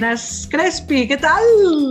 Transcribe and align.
Buenas, 0.00 0.48
Crespi, 0.50 1.06
¿qué 1.06 1.18
tal? 1.18 1.44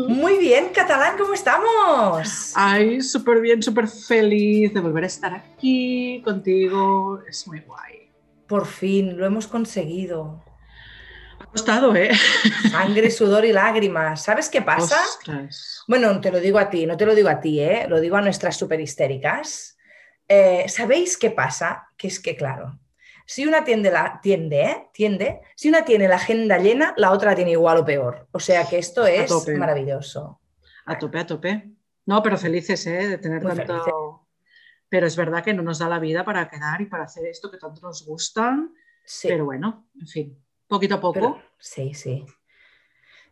Muy 0.08 0.40
bien, 0.40 0.70
catalán, 0.70 1.16
¿cómo 1.16 1.36
estamos? 1.36 2.54
Ay, 2.56 3.02
súper 3.02 3.40
bien, 3.40 3.62
súper 3.62 3.88
feliz 3.88 4.74
de 4.74 4.80
volver 4.80 5.04
a 5.04 5.08
estar 5.08 5.36
aquí 5.36 6.20
contigo. 6.26 7.22
Es 7.30 7.48
muy 7.48 7.60
guay. 7.60 8.10
Por 8.48 8.66
fin, 8.66 9.16
lo 9.16 9.28
hemos 9.28 9.46
conseguido. 9.46 10.44
Ha 11.40 11.46
costado, 11.52 11.96
¿eh? 11.96 12.10
Sangre, 12.72 13.12
sudor 13.12 13.46
y 13.46 13.54
lágrimas. 13.54 14.24
¿Sabes 14.24 14.50
qué 14.50 14.64
pasa? 14.64 15.00
Ostras. 15.04 15.84
Bueno, 15.88 16.20
te 16.20 16.32
lo 16.32 16.40
digo 16.40 16.58
a 16.58 16.72
ti, 16.72 16.88
no 16.88 16.98
te 16.98 17.06
lo 17.06 17.14
digo 17.14 17.30
a 17.30 17.40
ti, 17.40 17.60
¿eh? 17.60 17.86
Lo 17.88 18.02
digo 18.02 18.16
a 18.16 18.22
nuestras 18.22 18.58
super 18.58 18.82
histéricas. 18.82 19.78
Eh, 20.28 20.66
¿Sabéis 20.68 21.16
qué 21.16 21.30
pasa? 21.30 21.90
Que 21.96 22.08
es 22.08 22.20
que, 22.20 22.36
claro, 22.36 22.80
si 23.30 23.46
una 23.46 23.64
tiende, 23.64 23.92
la, 23.92 24.20
tiende, 24.24 24.62
¿eh? 24.64 24.90
tiende, 24.92 25.42
si 25.56 25.70
una 25.70 25.86
tiene 25.86 26.08
la 26.08 26.16
agenda 26.16 26.58
llena, 26.58 26.96
la 26.98 27.12
otra 27.12 27.30
la 27.30 27.36
tiene 27.36 27.52
igual 27.52 27.78
o 27.78 27.86
peor. 27.86 28.28
O 28.32 28.40
sea 28.40 28.68
que 28.68 28.80
esto 28.80 29.06
es 29.06 29.28
tope. 29.30 29.56
maravilloso. 29.56 30.42
A 30.88 30.98
tope, 30.98 31.20
a 31.20 31.28
tope. 31.28 31.70
No, 32.08 32.24
pero 32.24 32.40
felices, 32.40 32.88
¿eh? 32.88 33.08
De 33.08 33.18
tener 33.20 33.44
Muy 33.44 33.56
tanto... 33.56 33.74
felices. 33.74 33.94
Pero 34.90 35.06
es 35.06 35.16
verdad 35.16 35.44
que 35.44 35.54
no 35.54 35.62
nos 35.62 35.78
da 35.78 35.88
la 35.88 36.00
vida 36.00 36.26
para 36.26 36.50
quedar 36.50 36.82
y 36.82 36.88
para 36.88 37.04
hacer 37.04 37.28
esto 37.28 37.52
que 37.52 37.60
tanto 37.60 37.82
nos 37.82 38.04
gusta. 38.04 38.68
Sí, 39.06 39.28
Pero 39.28 39.46
bueno, 39.46 39.88
en 40.02 40.08
fin, 40.08 40.44
poquito 40.68 40.96
a 40.96 41.00
poco. 41.00 41.14
pero- 41.14 41.42
sí, 41.60 41.94
sí. 41.94 42.26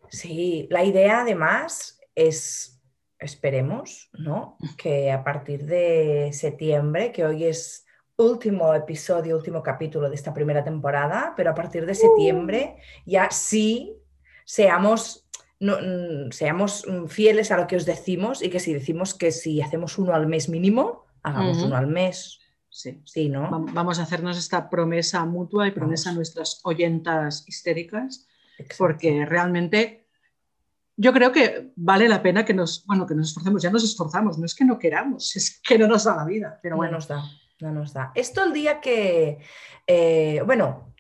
Sí, 0.10 0.68
la 0.70 0.84
idea 0.84 1.22
además 1.22 2.00
es, 2.14 2.80
esperemos, 3.18 4.12
¿no? 4.14 4.60
Que 4.78 5.12
a 5.12 5.24
partir 5.24 5.66
de 5.66 6.30
septiembre, 6.34 7.12
que 7.12 7.26
hoy 7.26 7.46
es 7.46 7.87
último 8.18 8.74
episodio, 8.74 9.36
último 9.38 9.62
capítulo 9.62 10.10
de 10.10 10.16
esta 10.16 10.34
primera 10.34 10.64
temporada, 10.64 11.34
pero 11.38 11.52
a 11.52 11.56
partir 11.56 11.86
de 11.86 11.94
septiembre 11.96 12.78
ya 13.06 13.30
sí 13.32 13.96
seamos, 14.46 15.28
no, 15.60 15.78
mm, 15.78 16.32
seamos 16.32 16.86
mm, 16.88 17.06
fieles 17.06 17.52
a 17.52 17.58
lo 17.58 17.68
que 17.68 17.76
os 17.76 17.86
decimos 17.86 18.42
y 18.42 18.50
que 18.50 18.60
si 18.60 18.74
decimos 18.74 19.14
que 19.14 19.32
si 19.32 19.62
hacemos 19.62 19.98
uno 20.00 20.14
al 20.14 20.28
mes 20.28 20.50
mínimo, 20.50 21.06
hagamos 21.24 21.58
Ujú. 21.58 21.68
uno 21.68 21.78
al 21.78 21.88
mes. 21.88 22.40
Sí. 22.70 23.02
Sí, 23.06 23.30
¿no? 23.30 23.42
Va- 23.52 23.72
Vamos 23.74 24.00
a 24.00 24.04
hacernos 24.04 24.38
esta 24.38 24.70
promesa 24.70 25.24
mutua 25.26 25.68
y 25.68 25.72
promesa 25.72 26.10
a 26.10 26.12
Vamos. 26.12 26.18
nuestras 26.18 26.60
oyentas 26.64 27.44
histéricas 27.48 28.28
Exacto. 28.58 28.76
porque 28.78 29.26
realmente 29.26 30.08
yo 30.96 31.14
creo 31.14 31.32
que 31.32 31.72
vale 31.76 32.10
la 32.10 32.22
pena 32.24 32.44
que 32.46 32.54
nos, 32.56 32.84
bueno, 32.88 33.06
que 33.06 33.14
nos 33.16 33.30
esforcemos, 33.30 33.62
ya 33.62 33.70
nos 33.72 33.84
esforzamos, 33.84 34.40
no 34.40 34.46
es 34.46 34.56
que 34.56 34.66
no 34.66 34.80
queramos, 34.80 35.36
es 35.36 35.60
que 35.62 35.78
no 35.78 35.88
nos 35.88 36.04
da 36.06 36.16
la 36.16 36.26
vida, 36.26 36.60
pero 36.64 36.74
no 36.74 36.78
bueno, 36.78 36.94
nos 36.94 37.08
da, 37.08 37.24
no 37.60 37.72
nos 37.72 37.94
da. 37.94 38.12
Esto 38.16 38.44
el 38.44 38.54
día 38.54 38.80
que, 38.80 39.40
eh, 39.88 40.42
bueno, 40.46 40.94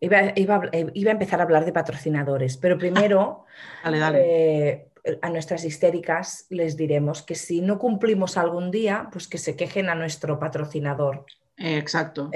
iba, 0.00 0.32
iba 0.36 0.56
a- 0.56 0.68
eh, 0.72 0.86
iba 0.94 1.10
a 1.10 1.12
empezar 1.12 1.40
a 1.40 1.44
hablar 1.44 1.64
de 1.64 1.72
patrocinadores, 1.72 2.56
pero 2.56 2.76
primero 2.78 3.44
dale, 3.84 3.98
dale. 3.98 4.18
eh, 4.22 4.90
a 5.22 5.30
nuestras 5.30 5.64
histéricas 5.64 6.46
les 6.50 6.76
diremos 6.76 7.22
que 7.22 7.36
si 7.36 7.60
no 7.60 7.78
cumplimos 7.78 8.36
algún 8.36 8.70
día, 8.72 9.08
pues 9.12 9.28
que 9.28 9.38
se 9.38 9.54
quejen 9.56 9.88
a 9.88 9.94
nuestro 9.94 10.38
patrocinador. 10.38 11.24
Eh, 11.58 11.78
exacto. 11.78 12.28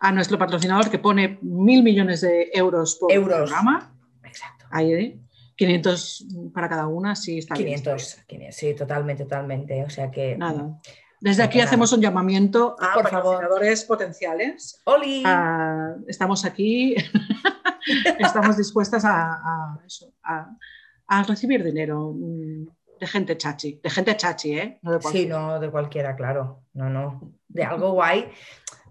A 0.00 0.12
nuestro 0.12 0.38
patrocinador 0.38 0.90
que 0.90 0.98
pone 0.98 1.38
mil 1.42 1.82
millones 1.82 2.22
de 2.22 2.50
euros 2.54 2.96
por 2.96 3.12
Euros. 3.12 3.50
programa, 3.50 3.94
Exacto. 4.24 4.64
ahí, 4.70 4.92
¿eh? 4.94 5.18
500 5.56 6.26
para 6.52 6.68
cada 6.68 6.86
una, 6.86 7.14
sí, 7.16 7.38
está 7.38 7.54
bien, 7.54 7.68
está 7.74 7.94
500, 7.96 8.24
500, 8.26 8.54
sí, 8.56 8.74
totalmente, 8.74 9.22
totalmente. 9.24 9.84
O 9.84 9.90
sea 9.90 10.10
que... 10.10 10.36
Nada. 10.36 10.78
Desde 11.30 11.42
aquí 11.42 11.60
hacemos 11.60 11.92
un 11.92 12.00
llamamiento 12.00 12.76
a 12.78 12.94
Por 12.94 13.08
favor. 13.08 13.34
patrocinadores 13.34 13.84
potenciales. 13.84 14.80
¡Oli! 14.84 15.22
Ah, 15.26 15.94
estamos 16.06 16.44
aquí, 16.44 16.94
estamos 18.18 18.56
dispuestas 18.56 19.04
a, 19.04 19.32
a 19.34 19.78
eso, 19.86 20.12
a- 20.22 20.50
a 21.08 21.22
recibir 21.22 21.62
dinero 21.62 22.12
mm, 22.16 22.66
de 23.00 23.06
gente 23.06 23.36
chachi, 23.36 23.80
de 23.82 23.90
gente 23.90 24.16
chachi, 24.16 24.58
¿eh? 24.58 24.78
No 24.82 24.92
de 24.92 25.02
Sí, 25.02 25.26
no, 25.26 25.60
de 25.60 25.70
cualquiera, 25.70 26.16
claro. 26.16 26.62
No, 26.74 26.88
no. 26.90 27.32
De 27.48 27.62
algo 27.64 27.92
guay 27.92 28.28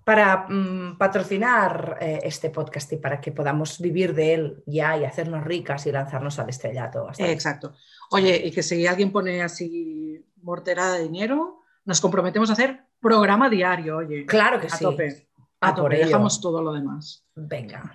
para 0.05 0.45
mm, 0.47 0.97
patrocinar 0.97 1.97
eh, 1.99 2.19
este 2.23 2.49
podcast 2.51 2.91
y 2.93 2.97
para 2.97 3.19
que 3.19 3.31
podamos 3.31 3.79
vivir 3.79 4.13
de 4.13 4.33
él 4.35 4.63
ya 4.67 4.97
y 4.97 5.03
hacernos 5.03 5.43
ricas 5.43 5.85
y 5.87 5.91
lanzarnos 5.91 6.37
al 6.39 6.49
estrellato. 6.49 7.09
hasta- 7.09 7.27
Exacto. 7.29 7.73
Oye, 8.11 8.39
y 8.45 8.51
que 8.51 8.61
si 8.63 8.85
alguien 8.87 9.11
pone 9.11 9.41
así 9.41 10.23
morterada 10.41 10.95
de 10.97 11.03
dinero, 11.03 11.63
nos 11.85 12.01
comprometemos 12.01 12.49
a 12.49 12.53
hacer 12.53 12.83
programa 12.99 13.49
diario, 13.49 13.97
oye. 13.97 14.25
Claro 14.25 14.59
que 14.59 14.67
a 14.67 14.69
sí. 14.71 14.83
tope. 14.83 15.27
A 15.61 15.73
tope. 15.73 15.97
Dejamos 15.97 16.41
todo 16.41 16.61
lo 16.61 16.73
demás. 16.73 17.23
Venga. 17.35 17.91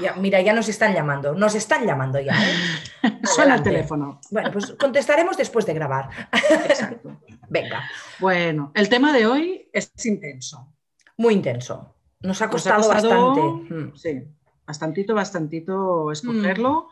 ya- 0.00 0.14
mira, 0.14 0.40
ya 0.40 0.52
nos 0.52 0.68
están 0.68 0.94
llamando. 0.94 1.34
Nos 1.34 1.54
están 1.54 1.86
llamando 1.86 2.20
ya. 2.20 2.34
¿eh? 2.34 3.20
Suena 3.24 3.56
el 3.56 3.62
teléfono. 3.62 4.20
Bueno, 4.30 4.50
pues 4.52 4.74
contestaremos 4.78 5.36
después 5.36 5.66
de 5.66 5.74
grabar. 5.74 6.08
Exacto. 6.32 7.20
Venga. 7.48 7.82
Bueno, 8.20 8.72
el 8.74 8.88
tema 8.88 9.12
de 9.12 9.26
hoy 9.26 9.68
es 9.72 9.92
intenso. 10.06 10.72
Muy 11.16 11.34
intenso. 11.34 11.94
Nos 12.20 12.40
ha 12.40 12.46
Nos 12.46 12.66
ha 12.66 12.76
costado 12.76 12.88
bastante. 12.88 13.74
Mm. 13.74 13.92
Sí, 13.96 14.22
bastantito, 14.66 15.14
bastantito 15.14 16.10
escogerlo. 16.10 16.88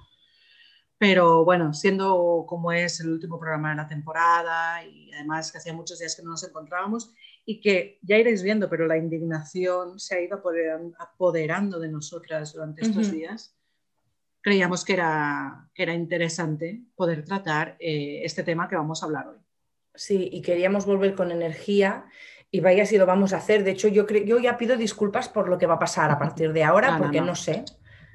Pero 1.03 1.45
bueno, 1.45 1.75
siendo 1.75 2.45
como 2.47 2.71
es 2.71 3.01
el 3.01 3.09
último 3.11 3.37
programa 3.37 3.71
de 3.71 3.75
la 3.75 3.89
temporada 3.89 4.85
y 4.85 5.13
además 5.13 5.51
que 5.51 5.59
hacía 5.59 5.73
muchos 5.73 5.99
días 5.99 6.15
que 6.15 6.23
no 6.23 6.31
nos 6.31 6.45
encontrábamos 6.45 7.13
y 7.45 7.61
que 7.61 7.99
ya 8.03 8.17
iréis 8.19 8.45
viendo, 8.45 8.71
pero 8.71 8.87
la 8.87 8.97
indignación 8.97 9.99
se 9.99 10.15
ha 10.15 10.21
ido 10.21 10.41
apoderan- 10.41 10.95
apoderando 11.01 11.81
de 11.81 11.89
nosotras 11.89 12.53
durante 12.53 12.83
estos 12.83 13.11
días, 13.11 13.57
creíamos 14.43 14.85
que 14.85 14.93
era, 14.93 15.69
que 15.75 15.83
era 15.83 15.93
interesante 15.93 16.83
poder 16.95 17.25
tratar 17.25 17.77
eh, 17.81 18.21
este 18.23 18.45
tema 18.45 18.69
que 18.69 18.77
vamos 18.77 19.03
a 19.03 19.07
hablar 19.07 19.27
hoy. 19.27 19.39
Sí, 19.97 20.29
y 20.33 20.41
queríamos 20.41 20.87
volver 20.87 21.17
con 21.17 21.33
energía 21.33 22.05
y 22.49 22.61
vaya 22.61 22.87
si 22.87 22.97
lo 22.97 23.07
vamos 23.07 23.33
a 23.33 23.39
hacer. 23.39 23.65
De 23.65 23.73
hecho, 23.73 23.89
yo, 23.89 24.07
yo 24.07 24.39
ya 24.39 24.57
pido 24.57 24.77
disculpas 24.77 25.29
por 25.29 25.49
lo 25.49 25.59
que 25.59 25.67
va 25.67 25.75
a 25.75 25.79
pasar 25.81 26.13
a 26.13 26.19
partir 26.21 26.53
de 26.53 26.63
ahora, 26.63 26.93
No, 26.93 26.99
no, 26.99 27.03
porque 27.03 27.21
no. 27.21 27.27
no, 27.27 27.35
sé. 27.35 27.65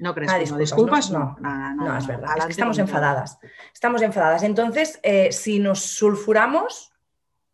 ¿No 0.00 0.14
crees 0.14 0.30
Ah, 0.30 0.34
no? 0.34 0.40
disculpas, 0.40 0.58
¿Disculpas? 0.58 1.10
¿no? 1.10 1.36
No, 1.40 1.74
No, 1.74 1.84
nada, 1.84 1.98
es 1.98 2.06
verdad, 2.06 2.30
es 2.38 2.44
que 2.46 2.52
estamos 2.52 2.78
enfadadas. 2.78 3.38
Estamos 3.72 4.02
enfadadas. 4.02 4.42
Entonces, 4.42 5.00
eh, 5.02 5.32
si 5.32 5.58
nos 5.58 5.80
sulfuramos, 5.80 6.92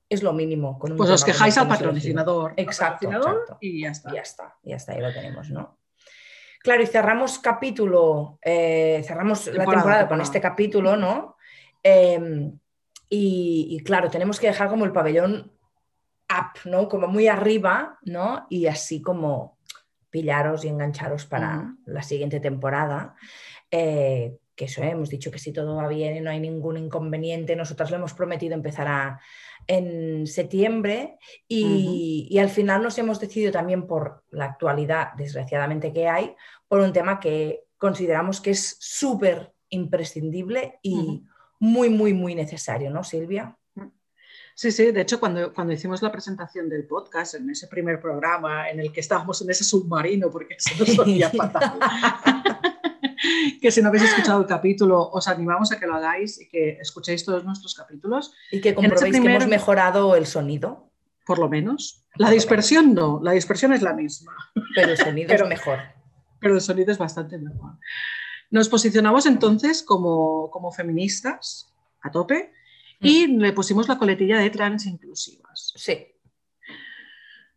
es 0.09 0.22
lo 0.22 0.32
mínimo. 0.32 0.78
Con 0.78 0.93
un 0.93 0.99
Pues 0.99 1.10
os 1.10 1.25
quejáis 1.25 1.56
al 1.59 1.69
patrocinador. 1.69 2.54
Exacto, 2.56 3.06
patrocinador 3.06 3.41
exacto. 3.43 3.59
Y 3.60 3.81
ya 3.83 3.91
está. 3.91 4.12
Ya 4.12 4.21
está, 4.21 4.56
ya 4.62 4.77
está, 4.77 4.94
ya 4.94 5.00
lo 5.00 5.12
tenemos, 5.12 5.50
¿no? 5.50 5.78
Claro, 6.60 6.83
y 6.83 6.87
cerramos 6.87 7.38
capítulo, 7.38 8.38
eh, 8.43 9.03
cerramos 9.06 9.47
la 9.49 9.53
Temporada, 9.53 9.83
temporada 9.83 10.09
con 10.09 10.21
este 10.21 10.41
capítulo, 10.41 10.97
¿no? 10.97 11.37
Eh, 11.83 12.50
y, 13.10 13.66
y 13.71 13.81
claro, 13.84 14.09
tenemos 14.10 14.41
que 14.41 14.47
dejar 14.47 14.69
como 14.71 14.84
el 14.87 14.93
pabellón 14.93 15.53
up, 16.31 16.59
¿no? 16.65 16.88
Como 16.88 17.06
muy 17.06 17.28
arriba, 17.28 17.99
¿no? 18.03 18.47
Y 18.49 18.66
así 18.66 19.03
como 19.03 19.59
pillaros 20.14 20.64
y 20.64 20.69
engancharos 20.69 21.26
para 21.26 21.75
la 21.86 22.02
siguiente 22.02 22.38
temporada. 22.38 23.16
Eh, 23.69 24.36
que 24.54 24.66
eso, 24.66 24.84
¿eh? 24.84 24.91
hemos 24.91 25.10
dicho 25.10 25.32
que 25.32 25.41
si 25.41 25.52
todo 25.52 25.75
va 25.75 25.88
bien 25.88 26.14
y 26.16 26.20
no 26.20 26.30
hay 26.30 26.38
ningún 26.38 26.76
inconveniente, 26.76 27.56
nosotras 27.56 27.91
lo 27.91 27.97
hemos 27.97 28.14
prometido 28.14 28.54
empezar 28.54 28.86
a- 28.86 29.18
en 29.66 30.27
septiembre 30.28 31.16
y, 31.48 32.28
y 32.30 32.39
al 32.39 32.50
final 32.50 32.83
nos 32.84 32.97
hemos 32.98 33.18
decidido 33.18 33.50
también 33.50 33.86
por 33.89 34.22
la 34.30 34.44
actualidad, 34.44 35.15
desgraciadamente, 35.16 35.92
que 35.92 36.06
hay, 36.06 36.36
por 36.68 36.78
un 36.80 36.92
tema 36.92 37.18
que 37.18 37.65
consideramos 37.77 38.41
que 38.41 38.50
es 38.53 38.77
súper 38.78 39.53
imprescindible 39.71 40.78
y 40.83 41.24
muy, 41.59 41.89
muy, 41.91 42.12
muy 42.15 42.34
necesario, 42.36 42.91
¿no, 42.91 43.03
Silvia? 43.03 43.56
Sí, 44.56 44.71
sí, 44.71 44.92
de 44.92 45.01
hecho 45.01 45.18
cuando, 45.18 45.53
cuando 45.53 45.72
hicimos 45.72 46.01
la 46.03 46.12
presentación 46.12 46.68
del 46.68 46.86
podcast, 46.86 47.34
en 47.34 47.51
ese 47.51 47.66
primer 47.66 48.01
programa 48.01 48.71
en 48.71 48.78
el 48.78 48.92
que 48.92 49.01
estábamos 49.01 49.42
en 49.42 49.51
ese 49.51 49.65
submarino, 49.65 50.30
porque 50.30 50.54
se 50.59 50.77
nos 50.78 50.97
oía 51.01 51.28
fatal, 51.36 51.72
que 53.60 53.71
si 53.71 53.83
no 53.83 53.89
habéis 53.89 54.04
escuchado 54.04 54.41
el 54.41 54.47
capítulo, 54.47 55.09
os 55.10 55.27
animamos 55.28 55.72
a 55.72 55.80
que 55.80 55.86
lo 55.86 55.95
hagáis 55.95 56.41
y 56.41 56.48
que 56.48 56.78
escuchéis 56.80 57.24
todos 57.24 57.45
nuestros 57.45 57.74
capítulos, 57.74 58.33
Y 58.53 58.60
que 58.60 58.74
comprobéis 58.74 59.03
que 59.16 59.21
primer- 59.21 59.36
hemos 59.36 59.48
mejorado 59.48 60.15
el 60.16 60.27
sonido, 60.27 60.89
por 61.27 61.39
lo 61.39 61.48
menos. 61.48 62.04
La 62.16 62.30
dispersión 62.30 62.95
no, 62.95 63.21
la 63.22 63.33
dispersión 63.33 63.72
es 63.72 63.83
la 63.83 63.92
misma, 63.92 64.33
pero 64.74 64.92
el 64.92 64.97
sonido 64.98 65.28
Pero- 65.28 65.45
es 65.45 65.51
mejor. 65.51 65.78
pero 66.39 66.54
el 66.54 66.60
sonido 66.60 66.92
es 66.92 66.98
bastante 66.98 67.39
mejor. 67.39 67.72
Nos 68.51 68.68
posicionamos 68.68 69.27
entonces 69.27 69.83
como, 69.83 70.48
como 70.51 70.71
feministas 70.71 71.72
a 72.03 72.10
tope 72.12 72.53
y 73.00 73.26
le 73.26 73.52
pusimos 73.52 73.88
la 73.88 73.98
coletilla 73.98 74.38
de 74.38 74.50
trans 74.50 74.86
inclusivas. 74.86 75.72
Sí, 75.76 76.14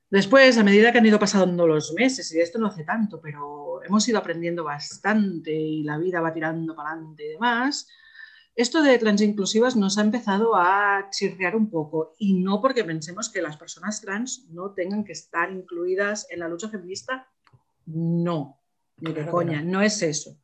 Después, 0.10 0.58
a 0.58 0.64
medida 0.64 0.92
que 0.92 1.00
han 1.00 1.06
ido 1.06 1.20
pasando 1.20 1.68
los 1.68 1.94
meses, 1.94 2.34
y 2.34 2.40
esto 2.40 2.60
no 2.60 2.68
hace 2.68 2.86
tanto, 2.86 3.20
pero 3.20 3.84
hemos 3.84 4.08
ido 4.08 4.18
aprendiendo 4.18 4.64
bastante 4.64 5.52
y 5.54 5.84
la 5.84 5.98
vida 5.98 6.22
va 6.22 6.34
tirando 6.34 6.76
para 6.76 6.92
adelante 6.92 7.26
y 7.26 7.30
demás, 7.32 7.90
esto 8.56 8.82
de 8.82 8.98
transinclusivas 8.98 9.76
nos 9.76 9.98
ha 9.98 10.02
empezado 10.02 10.56
a 10.56 11.10
chirriar 11.12 11.58
un 11.58 11.70
poco 11.70 12.16
y 12.18 12.36
no 12.36 12.62
porque 12.62 12.86
pensemos 12.86 13.30
que 13.30 13.42
las 13.42 13.58
personas 13.58 14.00
trans 14.02 14.48
no 14.50 14.72
tengan 14.72 15.04
que 15.04 15.12
estar 15.12 15.52
incluidas 15.52 16.26
en 16.30 16.40
la 16.40 16.48
lucha 16.48 16.70
feminista, 16.70 17.28
no, 17.86 18.62
ni 19.00 19.12
de 19.12 19.22
Claro 19.22 19.32
coña, 19.32 19.62
no. 19.62 19.74
no 19.74 19.82
es 19.82 20.02
eso. 20.02 20.38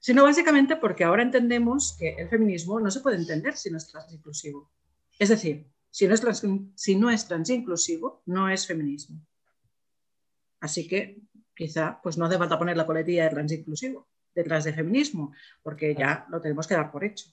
Sino 0.00 0.24
básicamente 0.24 0.76
porque 0.76 1.04
ahora 1.04 1.22
entendemos 1.22 1.96
que 1.98 2.14
el 2.14 2.28
feminismo 2.28 2.80
no 2.80 2.90
se 2.90 3.00
puede 3.00 3.16
entender 3.16 3.56
si 3.56 3.70
no 3.70 3.76
es 3.76 3.86
transinclusivo. 3.86 4.70
Es 5.18 5.28
decir, 5.28 5.66
si 5.90 6.08
no 6.08 6.14
es, 6.14 6.20
trans, 6.20 6.42
si 6.74 6.96
no 6.96 7.10
es 7.10 7.28
transinclusivo, 7.28 8.22
no 8.26 8.48
es 8.48 8.66
feminismo. 8.66 9.20
Así 10.60 10.88
que 10.88 11.20
quizá 11.54 12.00
pues 12.02 12.16
no 12.16 12.24
hace 12.24 12.38
falta 12.38 12.58
poner 12.58 12.76
la 12.76 12.86
coletilla 12.86 13.24
de 13.24 13.30
transinclusivo 13.30 14.08
detrás 14.34 14.64
de 14.64 14.72
feminismo, 14.72 15.32
porque 15.62 15.94
ya 15.94 16.26
lo 16.30 16.40
tenemos 16.40 16.66
que 16.66 16.74
dar 16.74 16.90
por 16.90 17.04
hecho. 17.04 17.26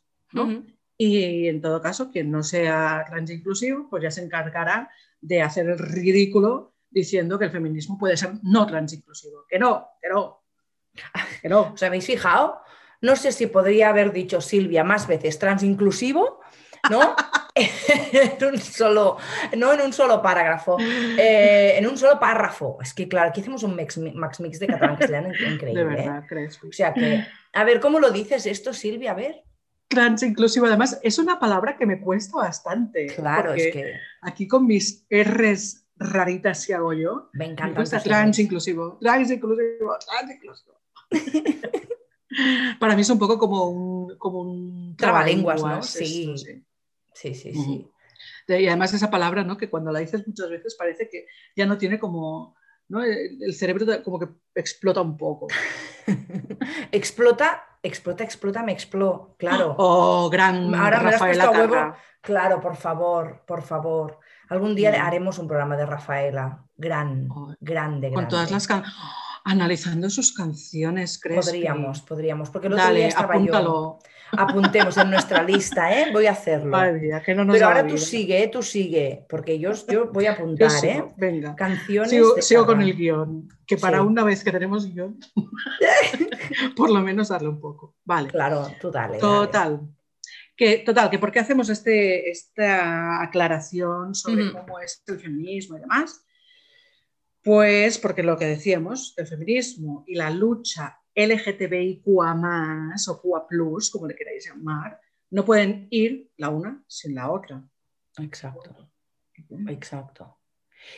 Y 0.97 1.47
en 1.47 1.61
todo 1.61 1.79
caso, 1.79 2.11
quien 2.11 2.31
no 2.31 2.43
sea 2.43 3.05
transinclusivo, 3.07 3.87
pues 3.89 4.03
ya 4.03 4.11
se 4.11 4.23
encargará 4.23 4.89
de 5.21 5.41
hacer 5.41 5.69
el 5.69 5.77
ridículo 5.77 6.73
diciendo 6.89 7.37
que 7.37 7.45
el 7.45 7.51
feminismo 7.51 7.97
puede 7.97 8.17
ser 8.17 8.31
no 8.43 8.65
transinclusivo. 8.65 9.45
Que 9.47 9.59
no, 9.59 9.87
que 10.01 10.09
no, 10.09 10.46
que 11.41 11.49
no. 11.49 11.73
¿Os 11.73 11.83
habéis 11.83 12.05
fijado? 12.05 12.61
No 13.01 13.15
sé 13.15 13.31
si 13.31 13.47
podría 13.47 13.89
haber 13.89 14.11
dicho 14.11 14.41
Silvia 14.41 14.83
más 14.83 15.07
veces 15.07 15.37
transinclusivo, 15.37 16.39
¿no? 16.89 17.15
en 17.55 18.45
un 18.45 18.57
solo, 18.59 19.17
no 19.55 19.73
en 19.73 19.81
un 19.81 19.93
solo 19.93 20.21
parágrafo, 20.21 20.77
eh, 20.79 21.75
en 21.77 21.87
un 21.87 21.97
solo 21.97 22.19
párrafo. 22.19 22.77
Es 22.81 22.93
que 22.93 23.07
claro, 23.07 23.29
aquí 23.29 23.41
hacemos 23.41 23.63
un 23.63 23.75
mix, 23.75 23.97
max 23.97 24.39
mix 24.39 24.59
de 24.59 24.67
catalán 24.67 24.95
castellano 24.95 25.29
increíble. 25.51 25.83
De 25.83 25.83
verdad, 25.83 26.19
¿eh? 26.19 26.25
crees. 26.27 26.63
O 26.63 26.71
sea 26.71 26.93
que, 26.93 27.25
a 27.53 27.63
ver, 27.63 27.79
¿cómo 27.79 27.99
lo 27.99 28.11
dices 28.11 28.45
esto, 28.45 28.73
Silvia? 28.73 29.11
A 29.11 29.15
ver. 29.15 29.43
Transinclusivo, 29.87 30.65
además, 30.65 30.99
es 31.01 31.17
una 31.17 31.39
palabra 31.39 31.77
que 31.77 31.85
me 31.85 32.01
cuesta 32.01 32.37
bastante. 32.37 33.07
Claro, 33.07 33.53
es 33.53 33.71
que. 33.71 33.93
Aquí 34.21 34.47
con 34.47 34.65
mis 34.65 35.05
R's 35.09 35.85
raritas 35.95 36.65
que 36.65 36.73
hago 36.73 36.93
yo. 36.93 37.29
Me 37.33 37.45
encanta. 37.45 37.67
Me 37.67 37.75
cuesta 37.75 37.99
transinclusivo, 38.01 38.97
transinclusivo, 38.99 39.97
transinclusivo. 40.05 40.77
Para 42.79 42.95
mí 42.95 43.01
es 43.01 43.09
un 43.09 43.19
poco 43.19 43.37
como 43.37 43.65
un, 43.69 44.17
como 44.17 44.41
un 44.41 44.95
trabalenguas, 44.97 45.63
¿no? 45.63 45.81
Sí. 45.81 46.35
sí. 46.37 46.63
sí, 47.13 47.33
sí, 47.33 47.89
Y 48.47 48.67
además 48.67 48.93
esa 48.93 49.09
palabra, 49.09 49.43
¿no? 49.43 49.57
Que 49.57 49.69
cuando 49.69 49.91
la 49.91 49.99
dices 49.99 50.27
muchas 50.27 50.49
veces 50.49 50.75
parece 50.75 51.09
que 51.09 51.25
ya 51.55 51.65
no 51.65 51.77
tiene 51.77 51.99
como, 51.99 52.55
¿no? 52.89 53.03
El 53.03 53.53
cerebro 53.53 53.85
como 54.03 54.19
que 54.19 54.27
explota 54.55 55.01
un 55.01 55.17
poco. 55.17 55.47
explota, 56.91 57.79
explota, 57.81 58.23
explota, 58.23 58.63
me 58.63 58.73
explota, 58.73 59.33
claro. 59.37 59.75
Oh, 59.79 60.29
gran 60.29 60.73
Ahora 60.75 60.99
Rafaela 60.99 61.51
me 61.51 61.59
huevo. 61.59 61.95
Claro, 62.21 62.59
por 62.59 62.75
favor, 62.75 63.43
por 63.47 63.61
favor. 63.61 64.19
Algún 64.49 64.75
día 64.75 65.05
haremos 65.05 65.39
un 65.39 65.47
programa 65.47 65.77
de 65.77 65.85
Rafaela, 65.85 66.65
gran, 66.75 67.27
grande, 67.59 68.09
grande. 68.09 68.11
Con 68.13 68.27
todas 68.27 68.51
las 68.51 68.67
canciones 68.67 68.95
analizando 69.47 70.09
sus 70.09 70.33
canciones, 70.33 71.17
¿crees? 71.19 71.45
Podríamos, 71.45 72.01
podríamos, 72.01 72.49
porque 72.49 72.67
el 72.67 72.73
otro 72.73 72.93
día 72.93 73.07
estaba 73.07 73.33
apúntalo. 73.33 73.99
Apuntemos 74.33 74.97
en 74.97 75.09
nuestra 75.09 75.41
lista, 75.41 75.97
¿eh? 75.97 76.11
Voy 76.11 76.25
a 76.25 76.31
hacerlo. 76.31 76.77
que 77.25 77.33
no 77.33 77.49
Pero 77.53 77.67
ahora 77.67 77.87
tú 77.87 77.97
sigue, 77.97 78.43
¿eh? 78.43 78.49
tú 78.49 78.61
sigue, 78.61 79.25
porque 79.29 79.57
yo, 79.57 79.71
yo 79.89 80.11
voy 80.11 80.25
a 80.25 80.33
apuntar, 80.33 80.69
¿eh? 80.83 81.01
Venga. 81.15 81.55
Canciones. 81.55 82.11
Sigo, 82.41 82.65
con 82.65 82.81
el 82.81 82.93
guion, 82.93 83.47
que 83.65 83.77
para 83.77 84.01
una 84.01 84.25
vez 84.25 84.43
que 84.43 84.51
tenemos 84.51 84.93
guion, 84.93 85.17
por 86.75 86.89
lo 86.89 86.99
menos 86.99 87.29
darle 87.29 87.47
un 87.47 87.61
poco. 87.61 87.95
Vale. 88.03 88.27
Claro, 88.27 88.69
tú 88.81 88.91
dale. 88.91 89.17
Total. 89.17 89.79
Que, 90.57 90.79
total, 90.79 91.09
que 91.09 91.19
por 91.19 91.31
qué 91.31 91.39
hacemos 91.39 91.69
este, 91.69 92.29
esta 92.29 93.21
aclaración 93.21 94.13
sobre 94.13 94.51
cómo 94.51 94.79
es 94.79 95.03
el 95.07 95.19
feminismo 95.19 95.77
y 95.77 95.81
demás, 95.81 96.25
pues 97.47 97.97
porque 97.97 98.23
lo 98.23 98.37
que 98.37 98.43
decíamos, 98.43 99.13
el 99.15 99.25
feminismo 99.25 100.03
y 100.05 100.15
la 100.15 100.29
lucha 100.29 100.99
LGTBIQA 101.15 102.35
más 102.35 103.07
o 103.07 103.21
QA 103.21 103.47
plus, 103.47 103.89
como 103.89 104.05
le 104.05 104.15
queráis 104.15 104.49
llamar, 104.49 104.99
no 105.29 105.45
pueden 105.45 105.87
ir 105.89 106.29
la 106.35 106.49
una 106.49 106.83
sin 106.87 107.15
la 107.15 107.31
otra. 107.31 107.63
Exacto. 108.17 108.91
Exacto. 109.69 110.39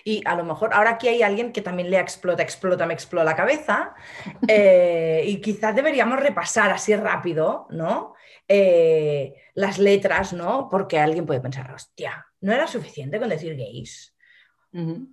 Y 0.03 0.23
a 0.25 0.35
lo 0.35 0.43
mejor 0.43 0.73
ahora 0.73 0.89
aquí 0.89 1.07
hay 1.07 1.21
alguien 1.21 1.51
que 1.51 1.61
también 1.61 1.91
le 1.91 1.99
explota, 1.99 2.41
explota, 2.41 2.87
me 2.87 2.95
explota 2.95 3.25
la 3.25 3.35
cabeza. 3.35 3.93
Eh, 4.47 5.23
y 5.27 5.41
quizás 5.41 5.75
deberíamos 5.75 6.19
repasar 6.19 6.71
así 6.71 6.95
rápido, 6.95 7.67
¿no? 7.69 8.15
Eh, 8.47 9.35
las 9.53 9.77
letras, 9.77 10.33
¿no? 10.33 10.67
Porque 10.67 10.97
alguien 10.97 11.27
puede 11.27 11.41
pensar, 11.41 11.71
hostia, 11.71 12.25
¿no 12.41 12.51
era 12.51 12.65
suficiente 12.65 13.19
con 13.19 13.29
decir 13.29 13.55
gays? 13.55 14.15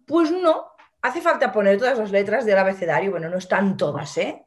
Pues 0.06 0.30
no, 0.30 0.75
hace 1.06 1.20
falta 1.20 1.52
poner 1.52 1.78
todas 1.78 1.98
las 1.98 2.10
letras 2.10 2.44
del 2.44 2.58
abecedario, 2.58 3.12
bueno, 3.12 3.28
no 3.28 3.38
están 3.38 3.76
todas, 3.76 4.18
¿eh? 4.18 4.44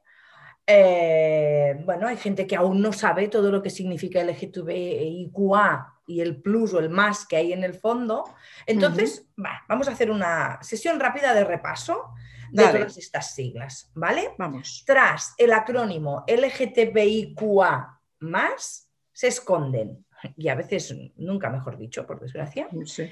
¿eh? 0.68 1.82
bueno, 1.86 2.08
hay 2.08 2.18
gente 2.18 2.46
que 2.46 2.56
aún 2.56 2.82
no 2.82 2.92
sabe 2.94 3.28
todo 3.28 3.52
lo 3.52 3.62
que 3.62 3.70
significa 3.70 4.24
LGTBIQA 4.24 5.94
y 6.08 6.22
el 6.22 6.42
plus 6.42 6.74
o 6.74 6.80
el 6.80 6.90
más 6.90 7.26
que 7.26 7.38
hay 7.38 7.54
en 7.54 7.64
el 7.64 7.74
fondo. 7.76 8.26
Entonces, 8.66 9.28
vamos 9.68 9.88
a 9.88 9.92
hacer 9.92 10.12
una 10.12 10.60
sesión 10.62 11.00
rápida 11.00 11.34
de 11.34 11.44
repaso 11.44 12.14
de 12.52 12.68
todas 12.68 12.98
estas 12.98 13.36
siglas, 13.36 13.92
¿vale? 13.94 14.34
Vamos. 14.38 14.84
Tras 14.86 15.36
el 15.38 15.54
acrónimo 15.54 16.26
LGTBIQA 16.28 18.02
más, 18.22 18.90
se 19.14 19.28
esconden, 19.28 20.06
y 20.36 20.50
a 20.50 20.56
veces 20.56 20.94
nunca 21.16 21.50
mejor 21.50 21.78
dicho, 21.78 22.06
por 22.06 22.20
desgracia, 22.20 22.68
sí 22.86 23.10